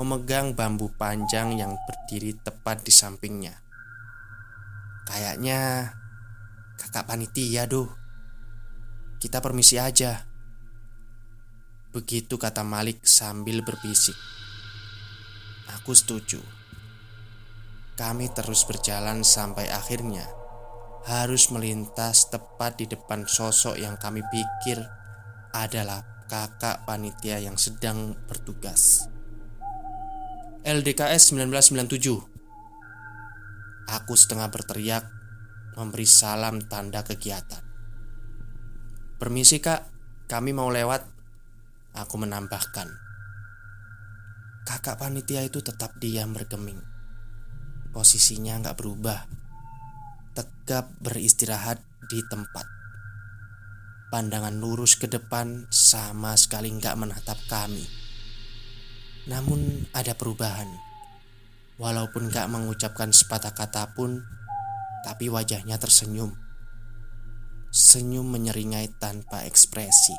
memegang 0.00 0.56
bambu 0.56 0.88
panjang 0.96 1.60
yang 1.60 1.76
berdiri 1.84 2.32
tepat 2.40 2.80
di 2.80 2.88
sampingnya. 2.88 3.59
Kayaknya 5.10 5.90
kakak 6.78 7.10
panitia 7.10 7.66
doh. 7.66 7.90
Kita 9.18 9.42
permisi 9.42 9.74
aja. 9.74 10.22
Begitu 11.90 12.38
kata 12.38 12.62
Malik 12.62 13.02
sambil 13.02 13.66
berbisik. 13.66 14.14
Aku 15.74 15.90
setuju. 15.98 16.38
Kami 17.98 18.30
terus 18.30 18.62
berjalan 18.62 19.26
sampai 19.26 19.66
akhirnya 19.66 20.24
harus 21.10 21.50
melintas 21.50 22.30
tepat 22.30 22.78
di 22.78 22.86
depan 22.86 23.26
sosok 23.26 23.74
yang 23.82 23.98
kami 23.98 24.22
pikir 24.30 24.78
adalah 25.50 26.06
kakak 26.30 26.86
panitia 26.86 27.42
yang 27.42 27.58
sedang 27.58 28.14
bertugas. 28.30 29.10
LDKS 30.62 31.34
1997 31.34 32.29
Aku 33.90 34.14
setengah 34.14 34.46
berteriak 34.54 35.20
Memberi 35.80 36.04
salam 36.04 36.60
tanda 36.66 37.06
kegiatan. 37.06 37.62
Permisi 39.16 39.62
kak, 39.62 39.86
kami 40.26 40.50
mau 40.50 40.66
lewat. 40.68 41.06
Aku 41.94 42.18
menambahkan. 42.18 42.90
Kakak 44.66 44.98
panitia 44.98 45.40
itu 45.46 45.62
tetap 45.62 45.96
diam 46.02 46.34
bergeming. 46.34 46.76
Posisinya 47.94 48.60
nggak 48.60 48.76
berubah. 48.76 49.24
Tegap 50.34 50.90
beristirahat 51.00 51.80
di 52.10 52.18
tempat. 52.28 52.66
Pandangan 54.10 54.58
lurus 54.58 54.98
ke 54.98 55.06
depan 55.06 55.70
sama 55.70 56.34
sekali 56.34 56.68
nggak 56.76 56.98
menatap 56.98 57.38
kami. 57.46 57.86
Namun 59.30 59.86
ada 59.94 60.12
perubahan 60.18 60.89
Walaupun 61.80 62.28
gak 62.28 62.52
mengucapkan 62.52 63.08
sepatah 63.08 63.56
kata 63.56 63.96
pun 63.96 64.20
Tapi 65.00 65.32
wajahnya 65.32 65.80
tersenyum. 65.80 66.36
Senyum 67.72 68.28
menyeringai 68.28 69.00
tanpa 69.00 69.48
ekspresi. 69.48 70.12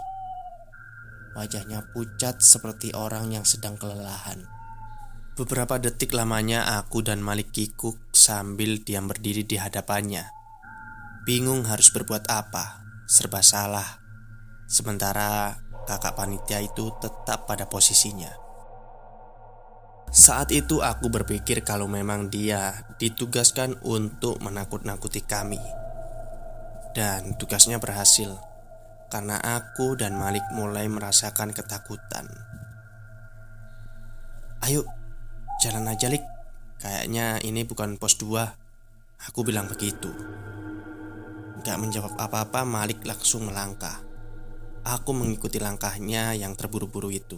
Wajahnya 1.37 1.85
pucat 1.93 2.41
seperti 2.41 2.97
orang 2.97 3.29
yang 3.29 3.45
sedang 3.45 3.77
kelelahan. 3.77 4.41
Beberapa 5.37 5.77
detik 5.77 6.17
lamanya 6.17 6.81
aku 6.81 7.05
dan 7.05 7.21
Malik 7.21 7.53
kikuk 7.53 8.09
sambil 8.09 8.81
diam 8.81 9.05
berdiri 9.05 9.45
di 9.45 9.61
hadapannya. 9.61 10.33
Bingung 11.29 11.69
harus 11.69 11.93
berbuat 11.93 12.25
apa 12.25 12.81
Serba 13.05 13.45
salah. 13.45 14.01
Sementara 14.65 15.61
kakak 15.85 16.17
panitia 16.17 16.57
itu 16.57 16.89
tetap 16.97 17.45
pada 17.45 17.69
posisinya 17.69 18.40
saat 20.11 20.51
itu 20.51 20.83
aku 20.83 21.07
berpikir 21.07 21.63
kalau 21.63 21.87
memang 21.87 22.27
dia 22.27 22.83
ditugaskan 22.99 23.79
untuk 23.87 24.43
menakut-nakuti 24.43 25.23
kami. 25.23 25.59
Dan 26.91 27.39
tugasnya 27.39 27.79
berhasil 27.79 28.35
Karena 29.07 29.39
aku 29.39 29.95
dan 29.95 30.15
Malik 30.15 30.43
mulai 30.55 30.87
merasakan 30.87 31.51
ketakutan. 31.51 32.27
Ayo, 34.63 34.87
jalan 35.59 35.87
aja 35.91 36.07
Lik. 36.07 36.23
Kayaknya 36.79 37.43
ini 37.43 37.67
bukan 37.67 37.99
pos 37.99 38.15
2 38.15 38.61
Aku 39.29 39.43
bilang 39.43 39.67
begitu. 39.67 40.09
Gak 41.61 41.77
menjawab 41.77 42.17
apa-apa 42.17 42.63
Malik 42.63 43.03
langsung 43.03 43.51
melangkah. 43.51 43.99
Aku 44.81 45.13
mengikuti 45.13 45.61
langkahnya 45.61 46.33
yang 46.33 46.57
terburu-buru 46.57 47.13
itu. 47.13 47.37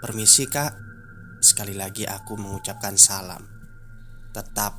Permisi 0.00 0.48
kak 0.48 0.91
Sekali 1.42 1.74
lagi 1.74 2.06
aku 2.06 2.38
mengucapkan 2.38 2.94
salam. 2.94 3.42
Tetap 4.30 4.78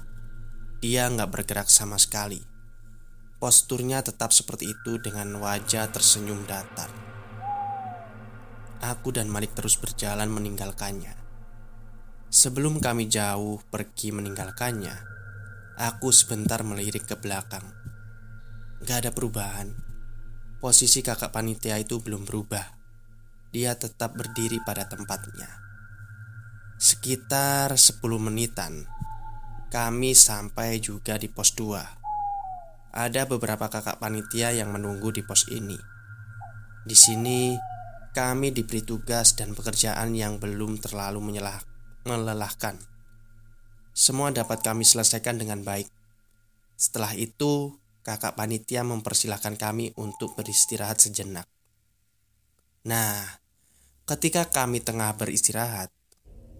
Dia 0.79 1.11
nggak 1.11 1.27
bergerak 1.27 1.67
sama 1.67 1.99
sekali. 1.99 2.39
Posturnya 3.35 3.99
tetap 3.99 4.31
seperti 4.31 4.71
itu 4.71 4.95
dengan 5.03 5.27
wajah 5.43 5.91
tersenyum 5.91 6.47
datar. 6.47 6.87
Aku 8.79 9.11
dan 9.11 9.27
Malik 9.27 9.51
terus 9.51 9.75
berjalan 9.75 10.31
meninggalkannya. 10.31 11.19
Sebelum 12.31 12.79
kami 12.79 13.11
jauh 13.11 13.59
pergi 13.67 14.15
meninggalkannya 14.15 14.95
Aku 15.75 16.15
sebentar 16.15 16.63
melirik 16.63 17.03
ke 17.03 17.19
belakang. 17.19 17.75
Gak 18.87 19.03
ada 19.03 19.11
perubahan. 19.11 19.75
Posisi 20.63 21.03
kakak 21.03 21.35
panitia 21.35 21.75
itu 21.75 21.99
belum 21.99 22.23
berubah. 22.23 22.79
Dia 23.51 23.75
tetap 23.75 24.15
berdiri 24.15 24.63
pada 24.63 24.87
tempatnya 24.87 25.62
Sekitar 26.83 27.71
10 27.79 28.03
menitan 28.19 28.83
Kami 29.71 30.11
sampai 30.11 30.83
juga 30.83 31.15
di 31.15 31.31
pos 31.31 31.55
2 31.55 31.79
Ada 32.91 33.23
beberapa 33.23 33.71
kakak 33.71 34.03
panitia 34.03 34.51
yang 34.51 34.75
menunggu 34.75 35.15
di 35.15 35.23
pos 35.23 35.47
ini. 35.47 35.79
Di 36.83 36.91
sini 36.91 37.55
kami 38.11 38.51
diberi 38.51 38.83
tugas 38.83 39.31
dan 39.39 39.55
pekerjaan 39.55 40.11
yang 40.11 40.43
belum 40.43 40.75
terlalu 40.83 41.23
menyelah, 41.23 41.63
melelahkan. 42.03 42.75
Semua 43.95 44.35
dapat 44.35 44.59
kami 44.59 44.83
selesaikan 44.83 45.39
dengan 45.39 45.63
baik. 45.63 45.87
Setelah 46.75 47.15
itu 47.15 47.79
kakak 48.03 48.35
panitia 48.35 48.83
mempersilahkan 48.83 49.55
kami 49.55 49.95
untuk 49.95 50.35
beristirahat 50.35 50.99
sejenak. 50.99 51.47
Nah, 52.83 53.39
ketika 54.03 54.51
kami 54.51 54.83
tengah 54.83 55.15
beristirahat 55.15 56.02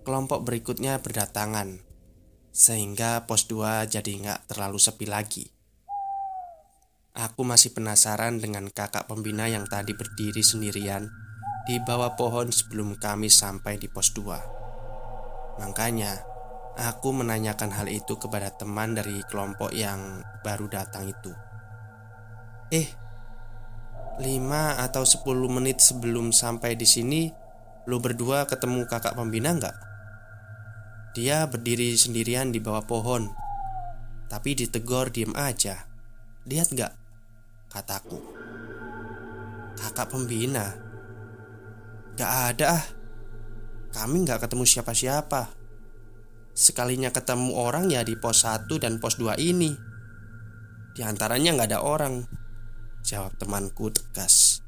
kelompok 0.03 0.43
berikutnya 0.43 0.99
berdatangan 0.99 1.79
Sehingga 2.51 3.25
pos 3.25 3.49
2 3.49 3.87
jadi 3.89 4.11
nggak 4.19 4.53
terlalu 4.53 4.77
sepi 4.77 5.09
lagi. 5.09 5.49
Aku 7.13 7.45
masih 7.45 7.77
penasaran 7.77 8.41
dengan 8.41 8.69
kakak 8.73 9.05
pembina 9.05 9.45
yang 9.45 9.69
tadi 9.69 9.93
berdiri 9.93 10.41
sendirian 10.41 11.05
Di 11.69 11.77
bawah 11.77 12.17
pohon 12.17 12.49
sebelum 12.49 12.97
kami 12.97 13.29
sampai 13.29 13.77
di 13.77 13.85
pos 13.85 14.11
2 14.17 15.61
Makanya 15.61 16.17
aku 16.73 17.13
menanyakan 17.13 17.69
hal 17.69 17.85
itu 17.85 18.17
kepada 18.17 18.49
teman 18.57 18.97
dari 18.97 19.21
kelompok 19.29 19.69
yang 19.69 20.25
baru 20.41 20.65
datang 20.65 21.05
itu. 21.05 21.29
Eh, 22.73 22.89
5 24.17 24.81
atau 24.81 25.05
10 25.05 25.21
menit 25.53 25.85
sebelum 25.85 26.33
sampai 26.33 26.73
di 26.73 26.89
sini 26.89 27.21
Lo 27.85 27.99
berdua 27.99 28.47
ketemu 28.47 28.87
kakak 28.87 29.13
pembina 29.13 29.51
nggak? 29.53 29.92
Dia 31.13 31.45
berdiri 31.45 31.93
sendirian 31.93 32.49
di 32.49 32.57
bawah 32.57 32.85
pohon. 32.85 33.29
Tapi 34.29 34.57
ditegor 34.57 35.13
diem 35.13 35.33
aja. 35.37 35.85
Lihat 36.49 36.73
gak? 36.73 36.93
Kataku. 37.69 38.17
Kakak 39.77 40.09
pembina. 40.09 40.73
Gak 42.17 42.31
ada 42.53 42.65
ah. 42.81 42.85
Kami 43.93 44.25
gak 44.25 44.49
ketemu 44.49 44.65
siapa-siapa. 44.65 45.53
Sekalinya 46.53 47.13
ketemu 47.13 47.53
orang 47.57 47.89
ya 47.93 48.01
di 48.01 48.17
pos 48.17 48.45
1 48.45 48.65
dan 48.81 48.97
pos 48.97 49.21
2 49.21 49.37
ini. 49.37 49.69
Di 50.93 51.01
antaranya 51.05 51.53
gak 51.57 51.69
ada 51.73 51.81
orang 51.85 52.25
Jawab 53.03 53.35
temanku 53.35 53.91
tegas. 53.91 54.63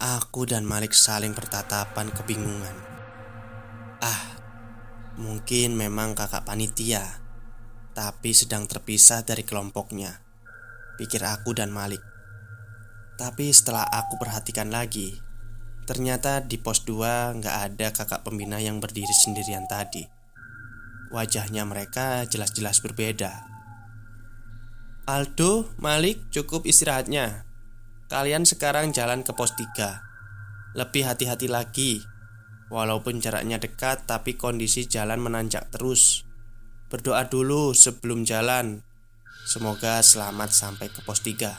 Aku 0.00 0.48
dan 0.48 0.64
Malik 0.64 0.96
saling 0.96 1.36
bertatapan 1.36 2.08
kebingungan. 2.08 2.72
Ah, 4.00 4.33
Mungkin 5.14 5.78
memang 5.78 6.18
kakak 6.18 6.42
panitia 6.42 7.22
Tapi 7.94 8.34
sedang 8.34 8.66
terpisah 8.66 9.22
dari 9.22 9.46
kelompoknya. 9.46 10.18
Pikir 10.98 11.22
aku 11.22 11.54
dan 11.54 11.70
Malik. 11.70 12.02
Tapi 13.14 13.54
setelah 13.54 13.86
aku 13.86 14.18
perhatikan 14.18 14.74
lagi 14.74 15.14
Ternyata 15.84 16.40
di 16.40 16.56
pos 16.56 16.82
2 16.88 17.38
nggak 17.38 17.56
ada 17.68 17.92
kakak 17.92 18.24
pembina 18.24 18.56
yang 18.56 18.80
berdiri 18.80 19.12
sendirian 19.12 19.68
tadi. 19.68 20.08
Wajahnya 21.12 21.68
mereka 21.68 22.24
jelas-jelas 22.24 22.80
berbeda. 22.80 23.44
Aldo, 25.04 25.68
Malik, 25.76 26.32
cukup 26.32 26.64
istirahatnya. 26.64 27.44
Kalian 28.08 28.48
sekarang 28.48 28.96
jalan 28.96 29.20
ke 29.20 29.32
pos 29.36 29.52
3 29.56 30.76
Lebih 30.76 31.08
hati-hati 31.08 31.48
lagi 31.48 32.04
Walaupun 32.74 33.22
jaraknya 33.22 33.62
dekat, 33.62 34.10
tapi 34.10 34.34
kondisi 34.34 34.90
jalan 34.90 35.22
menanjak 35.22 35.70
terus. 35.70 36.26
Berdoa 36.90 37.30
dulu 37.30 37.70
sebelum 37.70 38.26
jalan. 38.26 38.82
Semoga 39.46 40.02
selamat 40.02 40.50
sampai 40.50 40.90
ke 40.90 40.98
pos 41.06 41.22
3. 41.22 41.54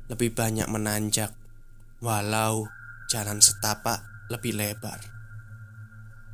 Lebih 0.09 0.33
banyak 0.33 0.65
menanjak 0.65 1.29
Walau 2.01 2.65
jalan 3.05 3.37
setapak 3.37 4.01
lebih 4.33 4.57
lebar. 4.57 4.97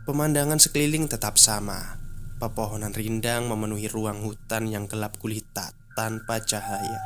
Pemandangan 0.07 0.55
sekeliling 0.55 1.11
tetap 1.11 1.35
sama. 1.35 1.99
Pepohonan 2.39 2.95
rindang 2.95 3.51
memenuhi 3.51 3.91
ruang 3.91 4.23
hutan 4.23 4.71
yang 4.71 4.87
gelap 4.87 5.19
gulita 5.19 5.75
tanpa 5.99 6.39
cahaya. 6.47 7.03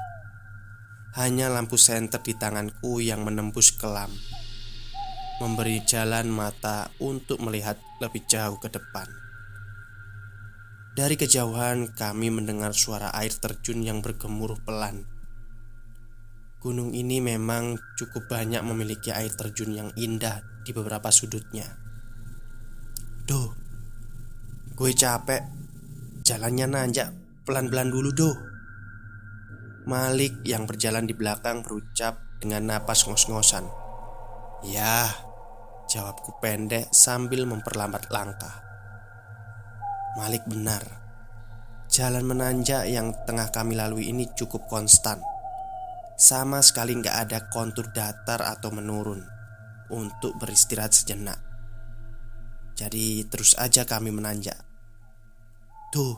Hanya 1.18 1.50
lampu 1.50 1.82
senter 1.82 2.22
di 2.22 2.38
tanganku 2.38 3.02
yang 3.02 3.26
menembus 3.26 3.74
kelam 3.74 4.14
Memberi 5.42 5.82
jalan 5.82 6.30
mata 6.30 6.94
untuk 7.02 7.42
melihat 7.42 7.82
lebih 7.98 8.22
jauh 8.30 8.62
ke 8.62 8.70
depan 8.70 9.23
Dari 10.94 11.18
kejauhan 11.18 11.98
kami 11.98 12.30
mendengar 12.30 12.70
suara 12.78 13.10
air 13.18 13.34
terjun 13.34 13.82
yang 13.82 14.06
bergemuruh 14.06 14.62
pelan. 14.62 15.10
Gunung 16.62 16.94
ini 16.94 17.18
memang 17.18 17.82
cukup 17.98 18.30
banyak 18.30 18.62
memiliki 18.62 19.10
air 19.10 19.34
terjun 19.34 19.74
yang 19.74 19.90
indah 19.98 20.46
di 20.62 20.70
beberapa 20.70 21.10
sudutnya. 21.10 21.66
Duh, 23.26 23.50
gue 24.78 24.92
capek. 24.94 25.42
Jalannya 26.22 26.70
nanjak 26.70 27.10
pelan-pelan 27.42 27.90
dulu, 27.90 28.14
doh. 28.14 28.38
Malik 29.90 30.46
yang 30.46 30.70
berjalan 30.70 31.10
di 31.10 31.18
belakang 31.18 31.66
berucap 31.66 32.22
dengan 32.38 32.70
napas 32.70 33.10
ngos-ngosan. 33.10 33.66
Ya, 34.62 35.10
jawabku 35.90 36.38
pendek 36.38 36.94
sambil 36.94 37.50
memperlambat 37.50 38.14
langkah. 38.14 38.73
Malik 40.14 40.46
benar. 40.46 40.86
Jalan 41.90 42.26
menanjak 42.26 42.86
yang 42.86 43.14
tengah 43.26 43.50
kami 43.50 43.74
lalui 43.74 44.14
ini 44.14 44.30
cukup 44.38 44.70
konstan. 44.70 45.18
Sama 46.14 46.62
sekali 46.62 46.94
nggak 46.94 47.18
ada 47.26 47.50
kontur 47.50 47.90
datar 47.90 48.46
atau 48.46 48.70
menurun 48.70 49.26
untuk 49.90 50.38
beristirahat 50.38 50.94
sejenak. 50.94 51.42
Jadi 52.78 53.26
terus 53.26 53.58
aja 53.58 53.90
kami 53.90 54.14
menanjak. 54.14 54.58
Tuh, 55.90 56.18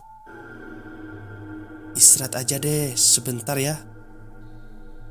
istirahat 1.96 2.36
aja 2.44 2.60
deh 2.60 2.96
sebentar 3.00 3.56
ya. 3.56 3.80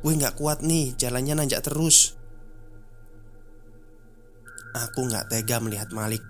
Gue 0.05 0.13
nggak 0.13 0.37
kuat 0.37 0.61
nih, 0.61 0.93
jalannya 1.01 1.41
nanjak 1.41 1.65
terus. 1.65 2.17
Aku 4.77 5.09
nggak 5.09 5.33
tega 5.33 5.57
melihat 5.65 5.89
Malik. 5.97 6.21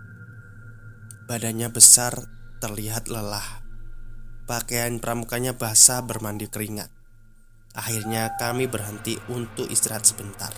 Badannya 1.27 1.67
besar 1.75 2.44
terlihat 2.65 3.13
lelah. 3.13 3.61
Pakaian 4.49 4.97
pramukanya 4.97 5.53
basah 5.53 6.01
bermandi 6.01 6.49
keringat. 6.49 6.89
Akhirnya 7.77 8.33
kami 8.41 8.65
berhenti 8.65 9.21
untuk 9.29 9.69
istirahat 9.69 10.09
sebentar. 10.09 10.49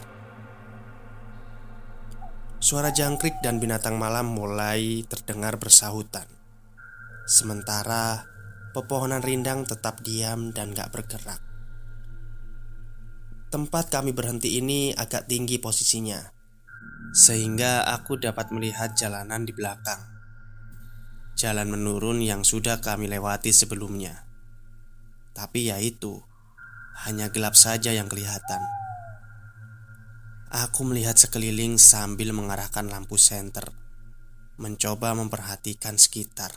Suara 2.62 2.94
jangkrik 2.94 3.42
dan 3.42 3.58
binatang 3.58 3.98
malam 3.98 4.30
mulai 4.30 5.02
terdengar 5.10 5.58
bersahutan. 5.58 6.30
Sementara 7.26 8.22
pepohonan 8.70 9.26
rindang 9.26 9.66
tetap 9.66 9.98
diam 10.06 10.54
dan 10.54 10.70
gak 10.78 10.94
bergerak. 10.94 11.42
Tempat 13.50 13.90
kami 13.90 14.14
berhenti 14.14 14.62
ini 14.62 14.94
agak 14.94 15.26
tinggi 15.26 15.58
posisinya, 15.58 16.22
sehingga 17.10 17.82
aku 17.90 18.18
dapat 18.18 18.54
melihat 18.54 18.94
jalanan 18.94 19.42
di 19.42 19.50
belakang 19.50 20.15
jalan 21.36 21.68
menurun 21.68 22.24
yang 22.24 22.42
sudah 22.48 22.80
kami 22.80 23.12
lewati 23.12 23.52
sebelumnya. 23.52 24.24
Tapi 25.36 25.68
ya 25.68 25.76
itu, 25.76 26.24
hanya 27.04 27.28
gelap 27.28 27.52
saja 27.52 27.92
yang 27.92 28.08
kelihatan. 28.08 28.64
Aku 30.48 30.88
melihat 30.88 31.20
sekeliling 31.20 31.76
sambil 31.76 32.32
mengarahkan 32.32 32.88
lampu 32.88 33.20
senter, 33.20 33.68
mencoba 34.56 35.12
memperhatikan 35.12 36.00
sekitar. 36.00 36.56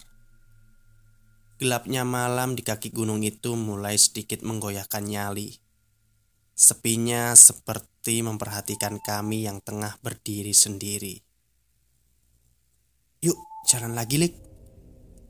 Gelapnya 1.60 2.08
malam 2.08 2.56
di 2.56 2.64
kaki 2.64 2.96
gunung 2.96 3.20
itu 3.20 3.60
mulai 3.60 4.00
sedikit 4.00 4.48
menggoyahkan 4.48 5.04
nyali. 5.04 5.60
Sepinya 6.56 7.36
seperti 7.36 8.24
memperhatikan 8.24 9.04
kami 9.04 9.44
yang 9.44 9.60
tengah 9.60 10.00
berdiri 10.00 10.56
sendiri. 10.56 11.20
Yuk, 13.20 13.36
jalan 13.68 13.92
lagi, 13.92 14.16
Lik. 14.16 14.49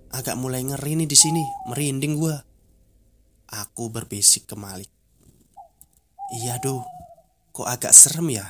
Agak 0.10 0.42
mulai 0.42 0.66
ngeri 0.66 0.98
nih 0.98 1.10
di 1.10 1.14
sini, 1.14 1.46
merinding 1.70 2.18
gua. 2.18 2.42
Aku 3.50 3.94
berbisik 3.94 4.50
ke 4.50 4.58
Malik. 4.58 4.90
Iya 6.34 6.58
doh, 6.58 6.82
kok 7.54 7.70
agak 7.70 7.94
serem 7.94 8.30
ya? 8.34 8.46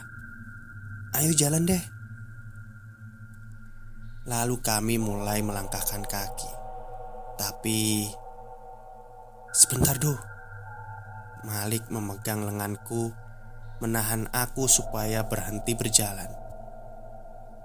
Ayo 1.15 1.35
jalan 1.35 1.67
deh. 1.67 1.83
Lalu 4.27 4.55
kami 4.63 4.95
mulai 5.01 5.43
melangkahkan 5.43 6.03
kaki. 6.07 6.51
Tapi 7.39 8.07
sebentar 9.51 9.95
doh. 9.99 10.19
Malik 11.47 11.87
memegang 11.87 12.43
lenganku, 12.43 13.15
menahan 13.79 14.27
aku 14.31 14.67
supaya 14.67 15.23
berhenti 15.23 15.75
berjalan. 15.75 16.27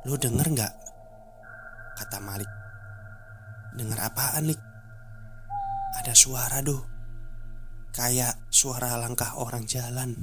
Lo 0.07 0.15
denger 0.15 0.47
nggak? 0.51 0.75
Kata 1.99 2.19
Malik. 2.23 2.64
Dengar 3.75 4.07
apaan 4.07 4.47
nih? 4.51 4.61
Ada 5.99 6.15
suara 6.15 6.63
doh 6.63 6.83
Kayak 7.95 8.39
suara 8.51 8.99
langkah 8.99 9.39
orang 9.39 9.71
jalan. 9.71 10.19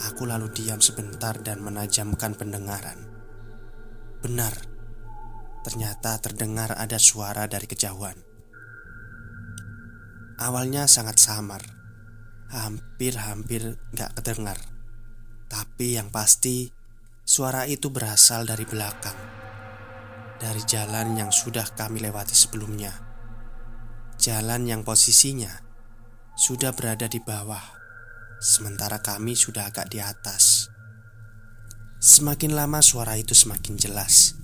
Aku 0.00 0.24
lalu 0.24 0.48
diam 0.52 0.80
sebentar 0.80 1.36
dan 1.44 1.60
menajamkan 1.60 2.32
pendengaran. 2.36 3.04
Benar 4.24 4.56
Ternyata 5.64 6.20
terdengar 6.20 6.76
ada 6.76 7.00
suara 7.00 7.48
dari 7.48 7.64
kejauhan. 7.64 8.20
Awalnya 10.36 10.84
sangat 10.84 11.16
samar. 11.16 11.64
Hampir-hampir 12.52 13.80
gak 13.96 14.20
kedengar. 14.20 14.60
Tapi 15.48 15.96
yang 15.96 16.12
pasti 16.12 16.68
Suara 17.24 17.64
itu 17.64 17.88
berasal 17.88 18.44
dari 18.44 18.68
belakang 18.68 19.33
dari 20.44 20.60
jalan 20.68 21.16
yang 21.16 21.32
sudah 21.32 21.64
kami 21.72 22.04
lewati 22.04 22.36
sebelumnya. 22.36 22.92
Jalan 24.20 24.68
yang 24.68 24.84
posisinya 24.84 25.48
sudah 26.36 26.76
berada 26.76 27.08
di 27.08 27.16
bawah, 27.16 27.64
sementara 28.44 29.00
kami 29.00 29.32
sudah 29.32 29.72
agak 29.72 29.88
di 29.88 30.04
atas. 30.04 30.68
Semakin 31.96 32.52
lama 32.52 32.84
suara 32.84 33.16
itu 33.16 33.32
semakin 33.32 33.80
jelas. 33.80 34.36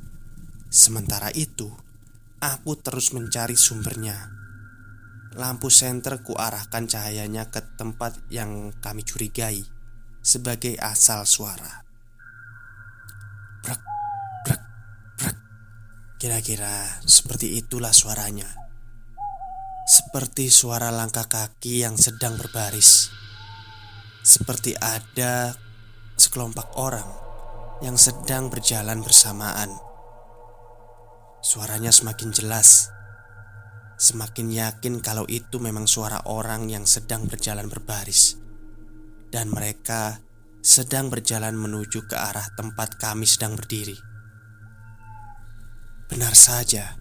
Sementara 0.73 1.29
itu, 1.37 1.69
aku 2.41 2.81
terus 2.81 3.13
mencari 3.13 3.61
sumbernya. 3.61 4.33
Lampu 5.37 5.69
senter 5.69 6.25
kuarahkan 6.25 6.89
cahayanya 6.89 7.53
ke 7.53 7.61
tempat 7.77 8.17
yang 8.33 8.73
kami 8.81 9.05
curigai 9.05 9.69
sebagai 10.25 10.81
asal 10.81 11.29
suara. 11.29 11.85
Kira-kira 16.21 17.01
seperti 17.09 17.57
itulah 17.57 17.97
suaranya. 17.97 18.45
Seperti 19.89 20.53
suara 20.53 20.93
langkah 20.93 21.25
kaki 21.25 21.81
yang 21.81 21.97
sedang 21.97 22.37
berbaris. 22.37 23.09
Seperti 24.21 24.77
ada 24.77 25.57
sekelompok 26.21 26.77
orang 26.77 27.09
yang 27.81 27.97
sedang 27.97 28.53
berjalan 28.53 29.01
bersamaan. 29.01 29.73
Suaranya 31.41 31.89
semakin 31.89 32.37
jelas. 32.37 32.93
Semakin 33.97 34.53
yakin 34.53 35.01
kalau 35.01 35.25
itu 35.25 35.57
memang 35.57 35.89
suara 35.89 36.21
orang 36.29 36.69
yang 36.69 36.85
sedang 36.85 37.25
berjalan 37.25 37.73
berbaris. 37.73 38.37
Dan 39.33 39.49
mereka 39.49 40.21
sedang 40.61 41.09
berjalan 41.09 41.57
menuju 41.57 42.05
ke 42.05 42.17
arah 42.21 42.45
tempat 42.61 43.01
kami 43.01 43.25
sedang 43.25 43.57
berdiri. 43.57 44.10
Benar 46.11 46.35
saja, 46.35 46.99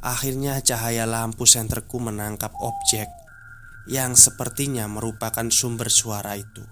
akhirnya 0.00 0.64
cahaya 0.64 1.04
lampu 1.04 1.44
senterku 1.44 2.00
menangkap 2.00 2.48
objek 2.64 3.04
yang 3.84 4.16
sepertinya 4.16 4.88
merupakan 4.88 5.52
sumber 5.52 5.92
suara 5.92 6.32
itu. 6.32 6.64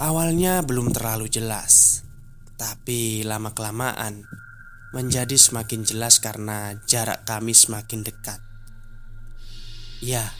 Awalnya 0.00 0.64
belum 0.64 0.88
terlalu 0.88 1.28
jelas, 1.28 2.00
tapi 2.56 3.28
lama-kelamaan 3.28 4.24
menjadi 4.96 5.36
semakin 5.36 5.84
jelas 5.84 6.16
karena 6.16 6.80
jarak 6.88 7.28
kami 7.28 7.52
semakin 7.52 8.08
dekat. 8.08 8.40
Ya, 10.00 10.32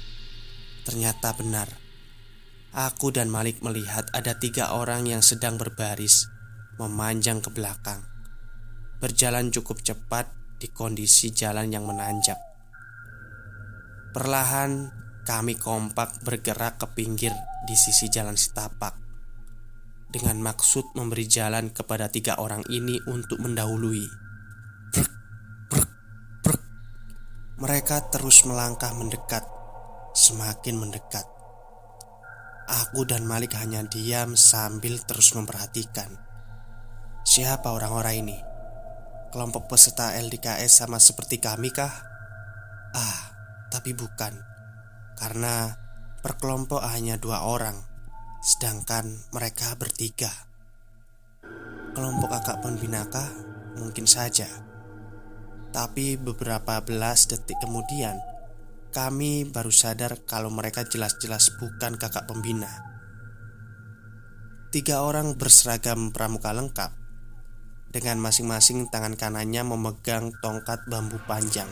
ternyata 0.89 1.37
benar. 1.37 1.69
Aku 2.73 3.13
dan 3.13 3.29
Malik 3.29 3.61
melihat 3.61 4.09
ada 4.17 4.41
tiga 4.41 4.73
orang 4.73 5.05
yang 5.05 5.21
sedang 5.21 5.61
berbaris 5.61 6.33
memanjang 6.81 7.45
ke 7.45 7.53
belakang 7.53 8.14
berjalan 9.03 9.51
cukup 9.51 9.83
cepat 9.83 10.31
di 10.59 10.71
kondisi 10.71 11.35
jalan 11.35 11.71
yang 11.71 11.85
menanjak. 11.85 12.39
Perlahan 14.15 14.91
kami 15.25 15.57
kompak 15.59 16.23
bergerak 16.23 16.79
ke 16.79 16.87
pinggir 16.95 17.35
di 17.67 17.75
sisi 17.75 18.13
jalan 18.13 18.37
setapak 18.37 18.95
dengan 20.15 20.39
maksud 20.39 20.95
memberi 20.95 21.27
jalan 21.27 21.75
kepada 21.75 22.07
tiga 22.07 22.39
orang 22.39 22.63
ini 22.71 23.03
untuk 23.11 23.43
mendahului. 23.43 24.07
Brek, 24.95 25.13
brek, 25.67 25.91
brek. 26.47 26.63
Mereka 27.59 28.15
terus 28.15 28.47
melangkah 28.47 28.95
mendekat, 28.95 29.43
semakin 30.15 30.79
mendekat. 30.79 31.27
Aku 32.65 33.03
dan 33.03 33.27
Malik 33.27 33.59
hanya 33.59 33.83
diam 33.83 34.39
sambil 34.39 35.03
terus 35.03 35.35
memperhatikan 35.35 36.09
siapa 37.27 37.75
orang-orang 37.75 38.23
ini. 38.23 38.54
Kelompok 39.35 39.67
peserta 39.67 40.15
LDKS 40.15 40.87
sama 40.87 41.03
seperti 41.03 41.43
kami 41.43 41.75
kah? 41.75 41.91
Ah, 42.95 43.35
tapi 43.67 43.91
bukan. 43.91 44.31
Karena 45.19 45.75
per 46.23 46.39
kelompok 46.39 46.79
hanya 46.87 47.19
dua 47.19 47.43
orang, 47.43 47.75
sedangkan 48.47 49.11
mereka 49.35 49.75
bertiga. 49.75 50.31
Kelompok 51.99 52.31
kakak 52.31 52.63
pembinakah? 52.63 53.27
Mungkin 53.75 54.07
saja. 54.07 54.47
Tapi 55.75 56.15
beberapa 56.15 56.79
belas 56.87 57.27
detik 57.27 57.59
kemudian, 57.59 58.15
kami 58.95 59.51
baru 59.51 59.75
sadar 59.75 60.23
kalau 60.23 60.55
mereka 60.55 60.87
jelas-jelas 60.87 61.59
bukan 61.59 61.99
kakak 61.99 62.31
pembina. 62.31 62.71
Tiga 64.71 65.03
orang 65.03 65.35
berseragam 65.35 66.15
pramuka 66.15 66.55
lengkap 66.55 67.04
dengan 67.95 68.19
masing-masing 68.19 68.91
tangan 68.91 69.15
kanannya 69.15 69.63
memegang 69.63 70.35
tongkat 70.43 70.83
bambu 70.91 71.23
panjang. 71.31 71.71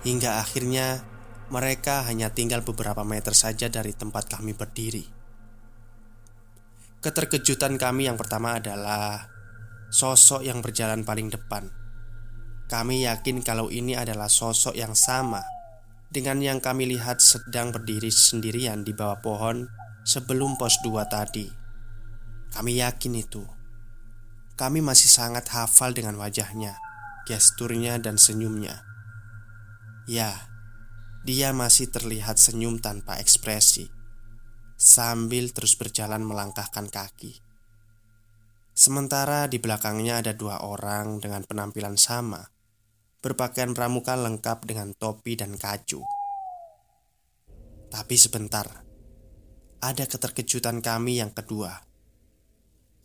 Hingga 0.00 0.40
akhirnya 0.40 1.04
mereka 1.52 2.08
hanya 2.08 2.32
tinggal 2.32 2.64
beberapa 2.64 3.04
meter 3.04 3.36
saja 3.36 3.68
dari 3.68 3.92
tempat 3.92 4.32
kami 4.32 4.56
berdiri. 4.56 5.04
Keterkejutan 7.04 7.76
kami 7.76 8.08
yang 8.08 8.16
pertama 8.16 8.56
adalah 8.56 9.28
sosok 9.92 10.40
yang 10.40 10.64
berjalan 10.64 11.04
paling 11.04 11.28
depan. 11.28 11.68
Kami 12.64 13.04
yakin 13.04 13.44
kalau 13.44 13.68
ini 13.68 13.92
adalah 13.92 14.32
sosok 14.32 14.72
yang 14.72 14.96
sama 14.96 15.44
dengan 16.08 16.40
yang 16.40 16.64
kami 16.64 16.88
lihat 16.88 17.20
sedang 17.20 17.76
berdiri 17.76 18.08
sendirian 18.08 18.88
di 18.88 18.96
bawah 18.96 19.20
pohon 19.20 19.68
sebelum 20.08 20.56
pos 20.56 20.80
2 20.80 20.96
tadi. 21.12 21.44
Kami 22.56 22.72
yakin 22.80 23.14
itu. 23.20 23.63
Kami 24.54 24.78
masih 24.78 25.10
sangat 25.10 25.50
hafal 25.50 25.90
dengan 25.90 26.14
wajahnya, 26.14 26.78
gesturnya, 27.26 27.98
dan 27.98 28.14
senyumnya. 28.14 28.86
Ya, 30.06 30.46
dia 31.24 31.50
masih 31.56 31.88
terlihat 31.88 32.36
senyum 32.36 32.78
tanpa 32.84 33.16
ekspresi 33.16 33.88
Sambil 34.76 35.54
terus 35.54 35.78
berjalan 35.80 36.20
melangkahkan 36.20 36.92
kaki. 36.92 37.40
Sementara 38.74 39.46
di 39.46 39.62
belakangnya 39.62 40.20
ada 40.20 40.34
dua 40.34 40.66
orang 40.66 41.22
dengan 41.22 41.46
penampilan 41.46 41.94
sama 41.96 42.42
Berpakaian 43.22 43.72
pramuka 43.72 44.18
lengkap 44.18 44.68
dengan 44.68 44.92
topi 44.92 45.38
dan 45.38 45.56
kacu. 45.56 46.04
Tapi 47.88 48.14
sebentar 48.18 48.84
Ada 49.80 50.04
keterkejutan 50.04 50.84
kami 50.84 51.22
yang 51.22 51.32
kedua 51.32 51.93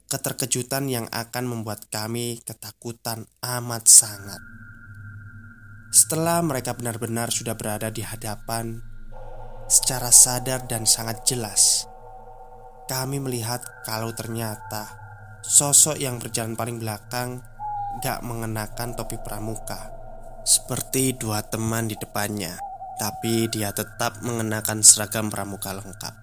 Keterkejutan 0.10 0.90
yang 0.90 1.06
akan 1.14 1.46
membuat 1.46 1.86
kami 1.94 2.42
ketakutan 2.42 3.30
amat 3.46 3.86
sangat 3.86 4.42
setelah 5.90 6.46
mereka 6.46 6.78
benar-benar 6.78 7.34
sudah 7.34 7.58
berada 7.58 7.90
di 7.90 8.06
hadapan, 8.06 8.78
secara 9.66 10.14
sadar 10.14 10.70
dan 10.70 10.86
sangat 10.86 11.26
jelas, 11.26 11.90
kami 12.86 13.18
melihat 13.18 13.66
kalau 13.90 14.14
ternyata 14.14 14.86
sosok 15.42 15.98
yang 15.98 16.22
berjalan 16.22 16.54
paling 16.54 16.78
belakang 16.78 17.42
gak 18.06 18.22
mengenakan 18.22 18.94
topi 18.94 19.18
pramuka, 19.18 19.90
seperti 20.46 21.18
dua 21.18 21.42
teman 21.42 21.90
di 21.90 21.98
depannya, 21.98 22.54
tapi 23.02 23.50
dia 23.50 23.74
tetap 23.74 24.22
mengenakan 24.22 24.86
seragam 24.86 25.34
pramuka 25.34 25.74
lengkap. 25.74 26.16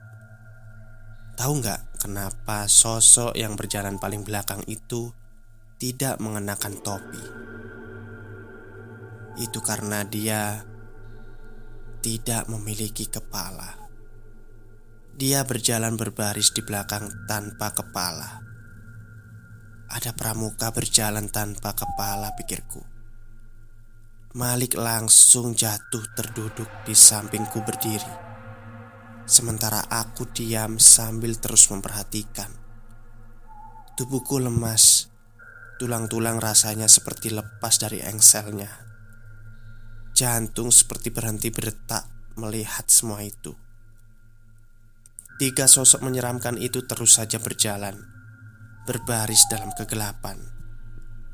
Tahu 1.35 1.53
nggak 1.59 1.96
kenapa 2.07 2.71
sosok 2.71 3.35
yang 3.35 3.59
berjalan 3.59 3.99
paling 3.99 4.23
belakang 4.23 4.63
itu 4.71 5.11
tidak 5.75 6.23
mengenakan 6.23 6.79
topi? 6.79 7.19
Itu 9.43 9.59
karena 9.59 10.07
dia 10.07 10.63
tidak 11.99 12.47
memiliki 12.47 13.11
kepala. 13.11 13.75
Dia 15.19 15.43
berjalan 15.43 15.99
berbaris 15.99 16.55
di 16.55 16.63
belakang 16.63 17.27
tanpa 17.27 17.75
kepala. 17.75 18.39
Ada 19.91 20.15
pramuka 20.15 20.71
berjalan 20.71 21.27
tanpa 21.27 21.75
kepala, 21.75 22.39
pikirku. 22.39 22.87
Malik 24.39 24.79
langsung 24.79 25.59
jatuh 25.59 26.07
terduduk 26.15 26.71
di 26.87 26.95
sampingku 26.95 27.67
berdiri. 27.67 28.26
Sementara 29.27 29.83
aku 29.91 30.31
diam 30.31 30.79
sambil 30.79 31.35
terus 31.43 31.67
memperhatikan. 31.75 32.47
Tubuhku 33.99 34.39
lemas, 34.39 35.11
tulang-tulang 35.83 36.39
rasanya 36.39 36.87
seperti 36.87 37.35
lepas 37.35 37.75
dari 37.83 38.07
engselnya. 38.07 38.71
Jantung 40.15 40.71
seperti 40.71 41.11
berhenti 41.11 41.51
berdetak 41.51 42.07
melihat 42.39 42.87
semua 42.87 43.27
itu. 43.27 43.51
Tiga 45.43 45.67
sosok 45.67 46.07
menyeramkan 46.07 46.55
itu 46.55 46.87
terus 46.87 47.19
saja 47.19 47.43
berjalan, 47.43 47.99
berbaris 48.87 49.51
dalam 49.51 49.75
kegelapan, 49.75 50.39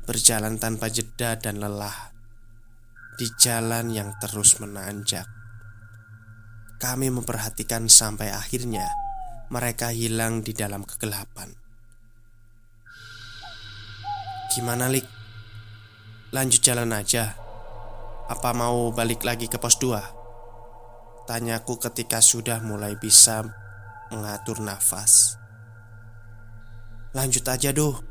berjalan 0.09 0.57
tanpa 0.57 0.89
jeda 0.89 1.37
dan 1.37 1.61
lelah 1.61 2.09
di 3.21 3.29
jalan 3.37 3.93
yang 3.93 4.17
terus 4.17 4.57
menanjak. 4.57 5.42
Kami 6.83 7.07
memperhatikan 7.07 7.87
sampai 7.87 8.35
akhirnya 8.35 8.83
mereka 9.47 9.95
hilang 9.95 10.43
di 10.43 10.51
dalam 10.51 10.83
kegelapan. 10.83 11.47
Gimana, 14.51 14.91
Lik? 14.91 15.07
Lanjut 16.35 16.59
jalan 16.59 16.91
aja. 16.91 17.39
Apa 18.27 18.51
mau 18.51 18.91
balik 18.91 19.23
lagi 19.23 19.47
ke 19.47 19.55
pos 19.55 19.79
2? 19.79 21.23
Tanyaku 21.23 21.79
ketika 21.79 22.19
sudah 22.19 22.59
mulai 22.59 22.99
bisa 22.99 23.47
mengatur 24.11 24.59
nafas 24.59 25.39
Lanjut 27.15 27.47
aja 27.47 27.71
doh 27.71 28.03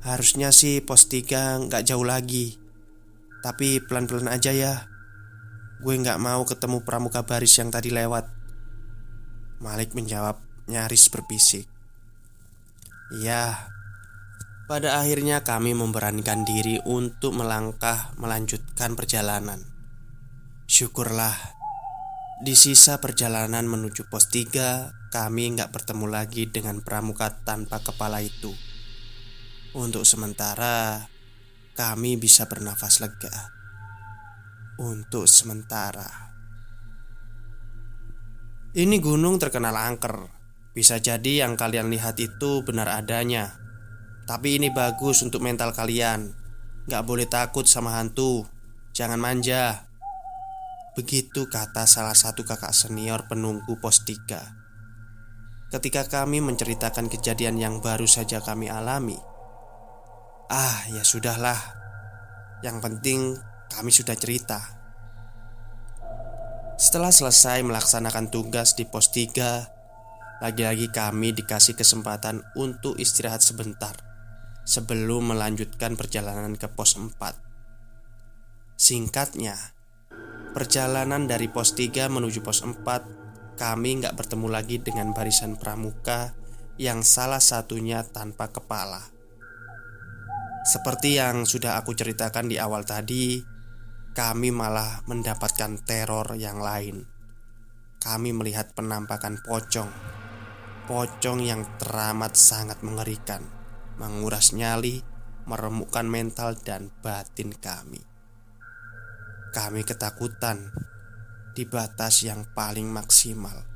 Harusnya 0.00 0.48
sih 0.48 0.80
pos 0.80 1.12
3 1.12 1.68
nggak 1.68 1.84
jauh 1.84 2.08
lagi 2.08 2.56
Tapi 3.44 3.84
pelan-pelan 3.84 4.32
aja 4.32 4.56
ya 4.56 4.97
Gue 5.78 5.94
nggak 5.94 6.18
mau 6.18 6.42
ketemu 6.42 6.82
pramuka 6.82 7.22
baris 7.22 7.54
yang 7.54 7.70
tadi 7.70 7.94
lewat. 7.94 8.26
Malik 9.62 9.94
menjawab 9.94 10.42
nyaris 10.66 11.06
berbisik. 11.06 11.70
Ya, 13.22 13.70
pada 14.68 15.00
akhirnya 15.00 15.46
kami 15.46 15.72
memberanikan 15.72 16.44
diri 16.44 16.82
untuk 16.82 17.32
melangkah 17.38 18.12
melanjutkan 18.18 18.98
perjalanan. 18.98 19.64
Syukurlah 20.68 21.32
Di 22.44 22.52
sisa 22.52 23.00
perjalanan 23.00 23.66
menuju 23.66 24.06
pos 24.06 24.30
3 24.30 25.10
Kami 25.10 25.56
nggak 25.56 25.72
bertemu 25.74 26.06
lagi 26.06 26.46
dengan 26.46 26.84
pramuka 26.84 27.32
tanpa 27.42 27.80
kepala 27.80 28.20
itu. 28.20 28.52
Untuk 29.72 30.04
sementara 30.04 31.08
Kami 31.72 32.20
bisa 32.20 32.44
bernafas 32.44 33.00
lega 33.00 33.57
Untuk 34.78 35.26
sementara. 35.26 36.06
Ini 38.78 39.02
gunung 39.02 39.42
terkenal 39.42 39.74
angker. 39.74 40.30
Bisa 40.70 41.02
jadi 41.02 41.42
yang 41.42 41.58
kalian 41.58 41.90
lihat 41.90 42.14
itu 42.22 42.62
benar 42.62 42.86
adanya. 42.86 43.58
Tapi 44.30 44.62
ini 44.62 44.70
bagus 44.70 45.26
untuk 45.26 45.42
mental 45.42 45.74
kalian. 45.74 46.30
Gak 46.86 47.02
boleh 47.02 47.26
takut 47.26 47.66
sama 47.66 47.98
hantu. 47.98 48.46
Jangan 48.94 49.18
manja. 49.18 49.90
Begitu 50.94 51.50
kata 51.50 51.82
salah 51.90 52.14
satu 52.14 52.46
kakak 52.46 52.70
senior 52.70 53.26
penunggu 53.26 53.78
pos 53.82 54.06
3 54.06 55.74
Ketika 55.74 56.06
kami 56.06 56.38
menceritakan 56.38 57.10
kejadian 57.10 57.58
yang 57.58 57.82
baru 57.82 58.06
saja 58.06 58.38
kami 58.38 58.70
alami. 58.70 59.18
Ah 60.48 60.86
ya 60.94 61.02
sudahlah. 61.02 61.58
Yang 62.62 62.76
penting 62.78 63.20
kami 63.72 63.92
sudah 63.92 64.16
cerita 64.16 64.60
Setelah 66.78 67.10
selesai 67.10 67.60
melaksanakan 67.66 68.30
tugas 68.30 68.78
di 68.78 68.86
pos 68.86 69.10
3 69.10 70.44
Lagi-lagi 70.44 70.88
kami 70.94 71.34
dikasih 71.34 71.74
kesempatan 71.74 72.46
untuk 72.54 72.94
istirahat 72.96 73.42
sebentar 73.42 74.08
sebelum 74.68 75.32
melanjutkan 75.32 75.96
perjalanan 75.96 76.52
ke 76.60 76.68
pos 76.68 77.00
4. 77.00 77.16
Singkatnya, 78.76 79.56
perjalanan 80.52 81.24
dari 81.24 81.48
pos 81.48 81.72
3 81.72 82.12
menuju 82.12 82.44
pos 82.44 82.60
4 82.60 83.56
kami 83.56 84.04
nggak 84.04 84.14
bertemu 84.14 84.46
lagi 84.52 84.76
dengan 84.78 85.16
barisan 85.16 85.56
pramuka 85.56 86.36
yang 86.76 87.00
salah 87.00 87.40
satunya 87.40 88.04
tanpa 88.04 88.52
kepala. 88.52 89.02
Seperti 90.68 91.16
yang 91.16 91.48
sudah 91.48 91.80
aku 91.80 91.96
ceritakan 91.96 92.52
di 92.52 92.60
awal 92.60 92.84
tadi, 92.84 93.40
kami 94.18 94.50
malah 94.50 95.06
mendapatkan 95.06 95.78
teror 95.86 96.34
yang 96.34 96.58
lain. 96.58 97.06
Kami 98.02 98.34
melihat 98.34 98.74
penampakan 98.74 99.38
pocong, 99.46 99.86
pocong 100.90 101.38
yang 101.38 101.62
teramat 101.78 102.34
sangat 102.34 102.82
mengerikan 102.82 103.46
menguras 103.94 104.50
nyali, 104.50 105.06
meremukkan 105.46 106.02
mental 106.10 106.58
dan 106.58 106.90
batin 106.98 107.54
kami. 107.54 108.02
Kami 109.54 109.86
ketakutan 109.86 110.74
di 111.54 111.62
batas 111.62 112.26
yang 112.26 112.42
paling 112.58 112.90
maksimal. 112.90 113.70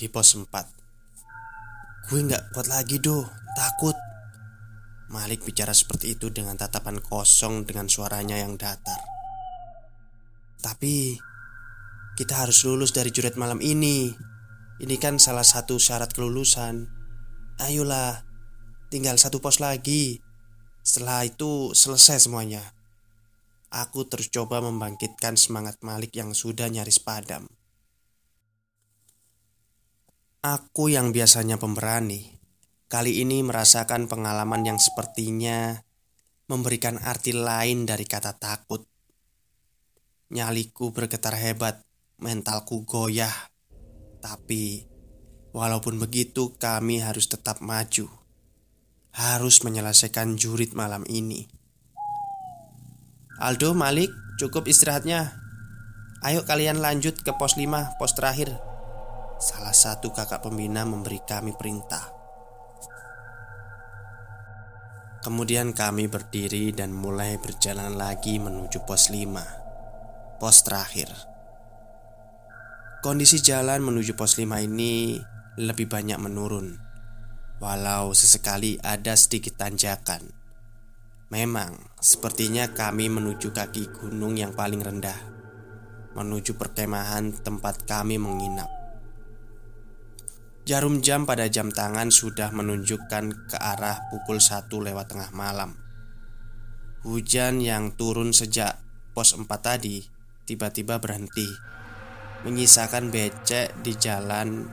Di 0.00 0.08
pos 0.08 0.32
4 0.32 2.08
Gue 2.08 2.24
gak 2.24 2.56
kuat 2.56 2.72
lagi 2.72 2.96
doh, 3.04 3.28
takut 3.52 4.05
Malik 5.12 5.46
bicara 5.46 5.70
seperti 5.70 6.18
itu 6.18 6.30
dengan 6.34 6.58
tatapan 6.58 6.98
kosong 6.98 7.62
dengan 7.62 7.86
suaranya 7.86 8.38
yang 8.38 8.58
datar. 8.58 8.98
Tapi 10.62 11.18
Kita 12.16 12.32
harus 12.32 12.64
lulus 12.64 12.96
dari 12.96 13.12
juret 13.12 13.36
malam 13.36 13.60
ini. 13.60 14.08
Ini 14.80 14.96
kan 14.96 15.20
salah 15.20 15.44
satu 15.44 15.76
syarat 15.76 16.16
kelulusan. 16.16 16.88
Ayolah 17.60 18.26
Tinggal 18.86 19.18
satu 19.18 19.42
pos 19.42 19.58
lagi. 19.58 20.22
Setelah 20.86 21.26
itu 21.26 21.74
selesai 21.74 22.30
semuanya. 22.30 22.62
Aku 23.74 24.06
terus 24.06 24.30
coba 24.30 24.62
membangkitkan 24.62 25.34
semangat 25.34 25.82
Malik 25.82 26.14
yang 26.14 26.30
sudah 26.30 26.70
nyaris 26.70 27.02
padam. 27.02 27.50
Aku 30.46 30.86
yang 30.86 31.10
biasanya 31.10 31.58
pemberani, 31.58 32.35
kali 32.86 33.22
ini 33.22 33.42
merasakan 33.42 34.06
pengalaman 34.06 34.62
yang 34.62 34.78
sepertinya 34.78 35.86
memberikan 36.46 37.02
arti 37.02 37.34
lain 37.34 37.86
dari 37.86 38.06
kata 38.06 38.38
takut. 38.38 38.86
Nyaliku 40.30 40.94
bergetar 40.94 41.34
hebat, 41.34 41.82
mentalku 42.18 42.86
goyah. 42.86 43.34
Tapi 44.22 44.86
walaupun 45.54 45.98
begitu, 45.98 46.54
kami 46.58 47.02
harus 47.02 47.30
tetap 47.30 47.62
maju. 47.62 48.10
Harus 49.14 49.62
menyelesaikan 49.62 50.38
jurit 50.38 50.74
malam 50.74 51.02
ini. 51.06 51.46
Aldo, 53.38 53.74
Malik, 53.74 54.10
cukup 54.38 54.66
istirahatnya. 54.66 55.34
Ayo 56.24 56.42
kalian 56.48 56.80
lanjut 56.80 57.20
ke 57.22 57.32
pos 57.36 57.54
5, 57.54 58.00
pos 58.00 58.12
terakhir. 58.16 58.50
Salah 59.36 59.76
satu 59.76 60.10
kakak 60.16 60.40
pembina 60.40 60.88
memberi 60.88 61.20
kami 61.20 61.52
perintah. 61.52 62.15
Kemudian 65.26 65.74
kami 65.74 66.06
berdiri 66.06 66.70
dan 66.70 66.94
mulai 66.94 67.34
berjalan 67.42 67.98
lagi 67.98 68.38
menuju 68.38 68.86
pos 68.86 69.10
5 69.10 70.38
Pos 70.38 70.62
terakhir 70.62 71.10
Kondisi 73.02 73.42
jalan 73.42 73.82
menuju 73.82 74.14
pos 74.14 74.38
5 74.38 74.46
ini 74.70 75.18
lebih 75.58 75.90
banyak 75.90 76.22
menurun 76.22 76.78
Walau 77.58 78.14
sesekali 78.14 78.78
ada 78.78 79.18
sedikit 79.18 79.58
tanjakan 79.58 80.30
Memang, 81.34 81.74
sepertinya 81.98 82.70
kami 82.70 83.10
menuju 83.10 83.50
kaki 83.50 83.98
gunung 83.98 84.38
yang 84.38 84.54
paling 84.54 84.78
rendah, 84.78 85.18
menuju 86.14 86.54
perkemahan 86.54 87.34
tempat 87.34 87.82
kami 87.82 88.14
menginap. 88.14 88.85
Jarum 90.66 90.98
jam 90.98 91.30
pada 91.30 91.46
jam 91.46 91.70
tangan 91.70 92.10
sudah 92.10 92.50
menunjukkan 92.50 93.46
ke 93.46 93.54
arah 93.54 94.10
pukul 94.10 94.42
satu 94.42 94.82
lewat 94.82 95.14
tengah 95.14 95.30
malam. 95.30 95.78
Hujan 97.06 97.62
yang 97.62 97.94
turun 97.94 98.34
sejak 98.34 98.82
pos 99.14 99.38
4 99.38 99.46
tadi 99.62 100.02
tiba-tiba 100.42 100.98
berhenti, 100.98 101.46
menyisakan 102.42 103.14
becek 103.14 103.78
di 103.78 103.94
jalan 103.94 104.66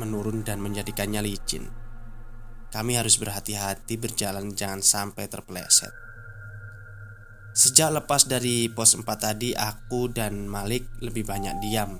menurun 0.00 0.40
dan 0.40 0.56
menjadikannya 0.64 1.20
licin. 1.20 1.68
Kami 2.72 2.96
harus 2.96 3.20
berhati-hati 3.20 4.00
berjalan 4.00 4.56
jangan 4.56 4.80
sampai 4.80 5.30
terpeleset 5.30 5.92
Sejak 7.56 7.94
lepas 7.94 8.24
dari 8.24 8.72
pos 8.72 8.98
4 8.98 9.06
tadi 9.16 9.52
aku 9.52 10.08
dan 10.12 10.44
Malik 10.50 10.84
lebih 10.98 11.24
banyak 11.24 11.56
diam 11.62 11.96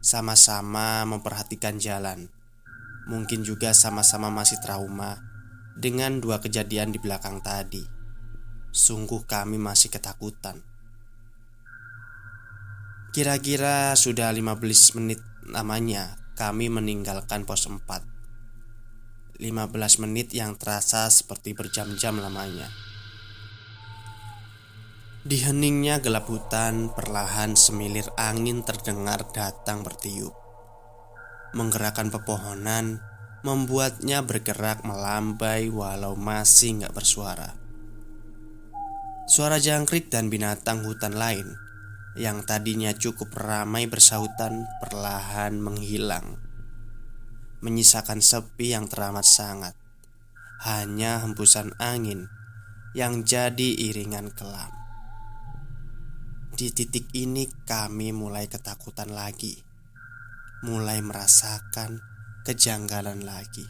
Sama-sama 0.00 1.02
memperhatikan 1.04 1.82
jalan 1.82 2.30
Mungkin 3.10 3.42
juga 3.42 3.74
sama-sama 3.74 4.30
masih 4.30 4.62
trauma 4.62 5.18
Dengan 5.72 6.20
dua 6.20 6.38
kejadian 6.38 6.92
di 6.92 7.00
belakang 7.00 7.40
tadi. 7.40 7.82
Sungguh 8.72 9.24
kami 9.24 9.56
masih 9.56 9.88
ketakutan. 9.88 10.60
Kira-kira 13.12 13.92
sudah 13.92 14.32
15 14.32 14.96
menit 14.96 15.20
namanya 15.44 16.16
kami 16.32 16.72
meninggalkan 16.72 17.44
pos 17.44 17.68
4 17.68 17.80
15 19.36 20.02
menit 20.04 20.32
yang 20.32 20.56
terasa 20.56 21.12
seperti 21.12 21.52
berjam-jam 21.52 22.16
lamanya. 22.16 22.72
Di 25.22 25.38
heningnya 25.38 26.02
gelap 26.02 26.26
hutan 26.26 26.90
Perlahan 26.90 27.54
semilir 27.54 28.10
angin 28.18 28.66
terdengar 28.66 29.22
datang 29.30 29.86
bertiup 29.86 30.41
Menggerakkan 31.52 32.08
pepohonan 32.12 33.00
Membuatnya 33.42 34.22
bergerak 34.22 34.86
melambai 34.86 35.68
walau 35.72 36.16
masih 36.16 36.82
nggak 36.82 36.94
bersuara 36.96 37.54
Suara 39.28 39.56
jangkrik 39.62 40.10
dan 40.12 40.28
binatang 40.28 40.84
hutan 40.84 41.16
lain 41.16 41.56
Yang 42.16 42.38
tadinya 42.48 42.92
cukup 42.96 43.32
ramai 43.36 43.88
bersahutan 43.88 44.68
Perlahan 44.82 45.58
menghilang 45.58 46.52
menyisakan 47.62 48.18
sepi 48.18 48.74
yang 48.74 48.90
teramat 48.90 49.22
sangat. 49.24 49.78
Hanya 50.66 51.22
hembusan 51.22 51.74
angin 51.78 52.26
yang 52.92 53.22
jadi 53.22 53.88
iringan 53.90 54.34
kelam. 54.34 54.70
Di 56.52 56.70
titik 56.70 57.08
ini 57.16 57.48
kami 57.64 58.12
mulai 58.12 58.46
ketakutan 58.46 59.10
lagi. 59.10 59.71
Mulai 60.62 61.02
merasakan 61.02 61.98
kejanggalan 62.46 63.26
lagi. 63.26 63.66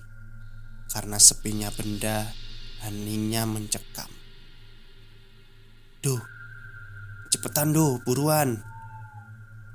Karena 0.92 1.16
sepinya 1.16 1.72
benda, 1.72 2.28
heningnya 2.84 3.48
mencekam. 3.48 4.12
Duh, 6.04 6.20
cepetan 7.32 7.72
duh, 7.72 7.96
buruan. 8.04 8.60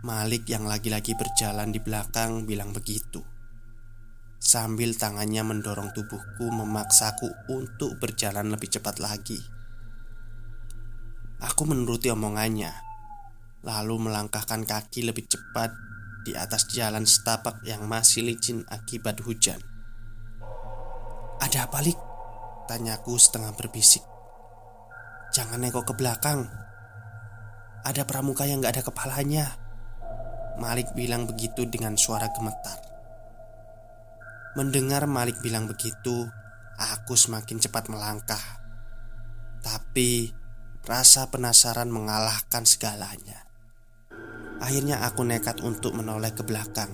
Malik 0.05 0.45
yang 0.45 0.69
lagi-lagi 0.69 1.17
berjalan 1.17 1.73
di 1.73 1.81
belakang 1.81 2.45
bilang 2.45 2.69
begitu 2.69 3.25
sambil 4.37 4.93
tangannya 4.93 5.41
mendorong 5.41 5.91
tubuhku 5.91 6.47
memaksaku 6.53 7.49
untuk 7.49 7.97
berjalan 7.97 8.53
lebih 8.53 8.69
cepat 8.69 9.01
lagi. 9.01 9.41
Aku 11.41 11.69
menuruti 11.69 12.09
omongannya, 12.09 12.73
lalu 13.65 14.09
melangkahkan 14.09 14.65
kaki 14.65 15.05
lebih 15.05 15.29
cepat 15.29 15.73
di 16.27 16.35
atas 16.35 16.67
jalan 16.67 17.07
setapak 17.07 17.63
yang 17.63 17.87
masih 17.87 18.27
licin 18.27 18.67
akibat 18.67 19.23
hujan. 19.23 19.63
"Ada 21.39 21.71
apa, 21.71 21.79
Lik?" 21.79 21.95
tanyaku 22.67 23.15
setengah 23.15 23.55
berbisik. 23.55 24.03
"Jangan 25.31 25.63
nengok 25.63 25.87
ke 25.87 25.93
belakang. 25.95 26.51
Ada 27.87 28.03
pramuka 28.03 28.43
yang 28.43 28.59
gak 28.59 28.75
ada 28.75 28.83
kepalanya." 28.83 29.55
Malik 30.59 30.91
bilang 30.91 31.23
begitu 31.23 31.63
dengan 31.63 31.95
suara 31.95 32.27
gemetar. 32.35 32.83
Mendengar 34.59 35.07
Malik 35.07 35.39
bilang 35.39 35.69
begitu, 35.69 36.27
aku 36.75 37.15
semakin 37.15 37.61
cepat 37.63 37.87
melangkah. 37.87 38.41
Tapi 39.63 40.33
rasa 40.83 41.31
penasaran 41.31 41.87
mengalahkan 41.87 42.67
segalanya. 42.67 43.46
Akhirnya 44.57 45.05
aku 45.05 45.21
nekat 45.21 45.61
untuk 45.61 45.93
menoleh 45.93 46.33
ke 46.33 46.41
belakang. 46.41 46.89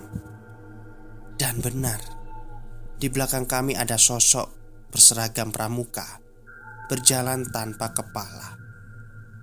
Dan 1.39 1.63
benar, 1.63 1.99
di 2.99 3.07
belakang 3.07 3.47
kami 3.49 3.73
ada 3.73 3.97
sosok 3.97 4.47
berseragam 4.93 5.49
pramuka 5.49 6.21
berjalan 6.91 7.47
tanpa 7.49 7.95
kepala. 7.95 8.59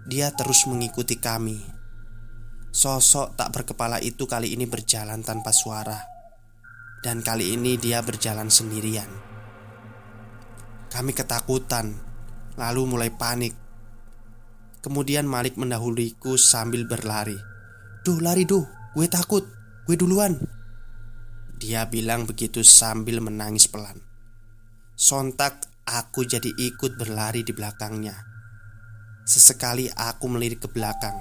Dia 0.07 0.31
terus 0.33 0.69
mengikuti 0.71 1.19
kami. 1.19 1.59
Sosok 2.71 3.35
tak 3.35 3.51
berkepala 3.51 3.99
itu 3.99 4.31
kali 4.31 4.55
ini 4.55 4.69
berjalan 4.69 5.27
tanpa 5.27 5.51
suara 5.51 6.11
dan 7.01 7.25
kali 7.25 7.57
ini 7.57 7.81
dia 7.81 8.05
berjalan 8.05 8.53
sendirian. 8.53 9.09
Kami 10.93 11.17
ketakutan, 11.17 11.97
lalu 12.61 12.83
mulai 12.85 13.11
panik. 13.11 13.57
Kemudian 14.85 15.25
Malik 15.25 15.57
mendahuliku 15.57 16.37
sambil 16.37 16.85
berlari. 16.85 17.50
"Duh, 18.03 18.19
lari 18.19 18.49
duh, 18.49 18.65
gue 18.97 19.07
takut, 19.07 19.45
gue 19.85 19.97
duluan." 19.97 20.37
Dia 21.61 21.85
bilang 21.85 22.25
begitu 22.25 22.65
sambil 22.65 23.21
menangis 23.21 23.69
pelan. 23.69 24.01
Sontak 24.97 25.69
aku 25.85 26.25
jadi 26.25 26.49
ikut 26.49 26.97
berlari 26.97 27.45
di 27.45 27.53
belakangnya. 27.53 28.17
Sesekali 29.29 29.93
aku 29.93 30.27
melirik 30.33 30.65
ke 30.65 30.69
belakang. 30.73 31.17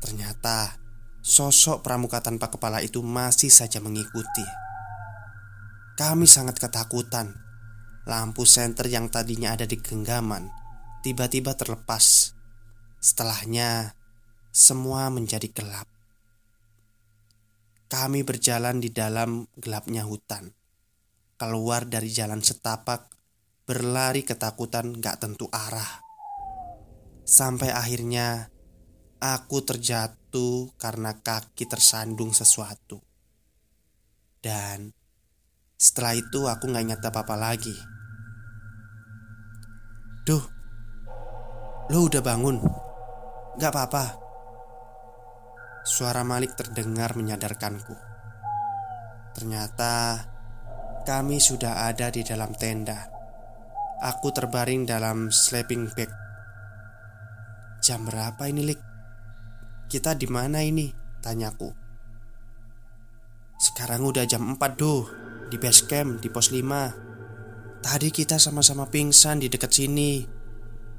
Ternyata 0.00 0.80
sosok 1.20 1.84
pramuka 1.84 2.24
tanpa 2.24 2.48
kepala 2.48 2.80
itu 2.80 3.04
masih 3.04 3.52
saja 3.52 3.78
mengikuti. 3.78 4.44
Kami 5.94 6.24
sangat 6.24 6.58
ketakutan. 6.58 7.38
lampu 8.02 8.42
senter 8.42 8.90
yang 8.90 9.06
tadinya 9.06 9.54
ada 9.54 9.62
di 9.62 9.78
genggaman 9.78 10.50
tiba-tiba 11.06 11.54
terlepas. 11.58 12.34
Setelahnya, 13.02 13.98
semua 14.52 15.08
menjadi 15.08 15.48
gelap. 15.48 15.88
Kami 17.88 18.20
berjalan 18.20 18.84
di 18.84 18.92
dalam 18.92 19.48
gelapnya 19.56 20.04
hutan. 20.04 20.52
Keluar 21.40 21.88
dari 21.88 22.12
jalan 22.12 22.44
setapak, 22.44 23.08
berlari 23.64 24.28
ketakutan 24.28 24.92
gak 25.00 25.24
tentu 25.24 25.48
arah. 25.48 26.04
Sampai 27.24 27.72
akhirnya 27.72 28.52
aku 29.24 29.64
terjatuh 29.64 30.76
karena 30.76 31.16
kaki 31.16 31.64
tersandung 31.64 32.36
sesuatu. 32.36 33.00
Dan 34.36 34.92
setelah 35.80 36.12
itu 36.12 36.44
aku 36.44 36.68
gak 36.68 36.84
ingat 36.92 37.00
apa-apa 37.00 37.40
lagi. 37.40 37.76
Duh, 40.28 40.44
lo 41.88 42.04
udah 42.04 42.20
bangun? 42.20 42.60
Gak 43.56 43.72
apa-apa. 43.72 44.21
Suara 45.82 46.22
Malik 46.22 46.54
terdengar 46.54 47.18
menyadarkanku. 47.18 47.98
Ternyata 49.34 50.22
kami 51.02 51.42
sudah 51.42 51.90
ada 51.90 52.06
di 52.06 52.22
dalam 52.22 52.54
tenda. 52.54 53.10
Aku 53.98 54.30
terbaring 54.30 54.86
dalam 54.86 55.34
sleeping 55.34 55.90
bag. 55.90 56.06
Jam 57.82 58.06
berapa 58.06 58.46
ini, 58.46 58.62
Lik? 58.62 58.80
Kita 59.90 60.14
di 60.14 60.30
mana 60.30 60.62
ini? 60.62 60.86
Tanyaku. 61.18 61.82
Sekarang 63.58 64.06
udah 64.06 64.26
jam 64.26 64.42
4 64.42 64.58
doh 64.74 65.06
Di 65.46 65.54
base 65.54 65.86
camp, 65.86 66.18
di 66.18 66.26
pos 66.26 66.50
5 66.50 67.78
Tadi 67.78 68.10
kita 68.10 68.34
sama-sama 68.34 68.90
pingsan 68.90 69.38
di 69.38 69.46
dekat 69.46 69.70
sini 69.70 70.26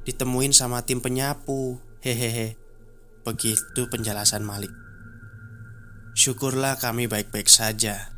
Ditemuin 0.07 0.55
sama 0.55 0.79
tim 0.79 1.03
penyapu 1.03 1.75
Hehehe 1.99 2.62
Begitu 3.23 3.87
penjelasan 3.87 4.43
Malik. 4.43 4.71
Syukurlah 6.13 6.77
kami 6.77 7.09
baik-baik 7.09 7.49
saja. 7.49 8.13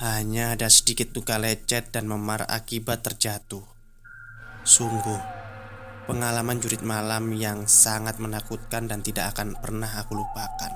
Hanya 0.00 0.56
ada 0.56 0.72
sedikit 0.72 1.12
luka 1.12 1.36
lecet 1.36 1.92
dan 1.92 2.08
memar 2.08 2.48
akibat 2.48 3.04
terjatuh. 3.04 3.62
Sungguh 4.64 5.40
Pengalaman 6.10 6.58
jurit 6.58 6.82
malam 6.82 7.30
yang 7.38 7.70
sangat 7.70 8.18
menakutkan 8.18 8.90
dan 8.90 8.98
tidak 8.98 9.30
akan 9.30 9.54
pernah 9.54 9.86
aku 9.94 10.18
lupakan. 10.18 10.74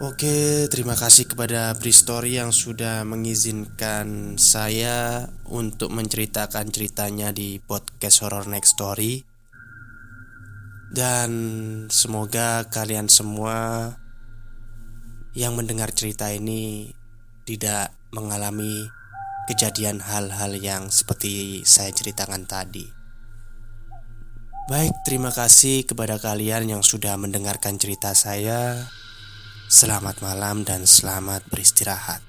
Oke, 0.00 0.72
terima 0.72 0.96
kasih 0.96 1.28
kepada 1.28 1.76
Bristory 1.76 2.40
yang 2.40 2.48
sudah 2.48 3.04
mengizinkan 3.04 4.40
saya 4.40 5.28
untuk 5.52 5.92
menceritakan 5.92 6.72
ceritanya 6.72 7.28
di 7.28 7.60
podcast 7.60 8.24
Horror 8.24 8.48
Next 8.48 8.80
Story. 8.80 9.27
Dan 10.88 11.30
semoga 11.92 12.64
kalian 12.72 13.12
semua 13.12 13.92
yang 15.36 15.52
mendengar 15.52 15.92
cerita 15.92 16.32
ini 16.32 16.90
tidak 17.44 17.92
mengalami 18.12 18.88
kejadian 19.48 20.04
hal-hal 20.04 20.52
yang 20.56 20.92
seperti 20.92 21.64
saya 21.64 21.92
ceritakan 21.92 22.44
tadi. 22.44 22.84
Baik, 24.68 24.92
terima 25.08 25.32
kasih 25.32 25.88
kepada 25.88 26.20
kalian 26.20 26.68
yang 26.68 26.82
sudah 26.84 27.16
mendengarkan 27.16 27.80
cerita 27.80 28.12
saya. 28.12 28.84
Selamat 29.68 30.20
malam 30.20 30.64
dan 30.68 30.84
selamat 30.84 31.48
beristirahat. 31.48 32.27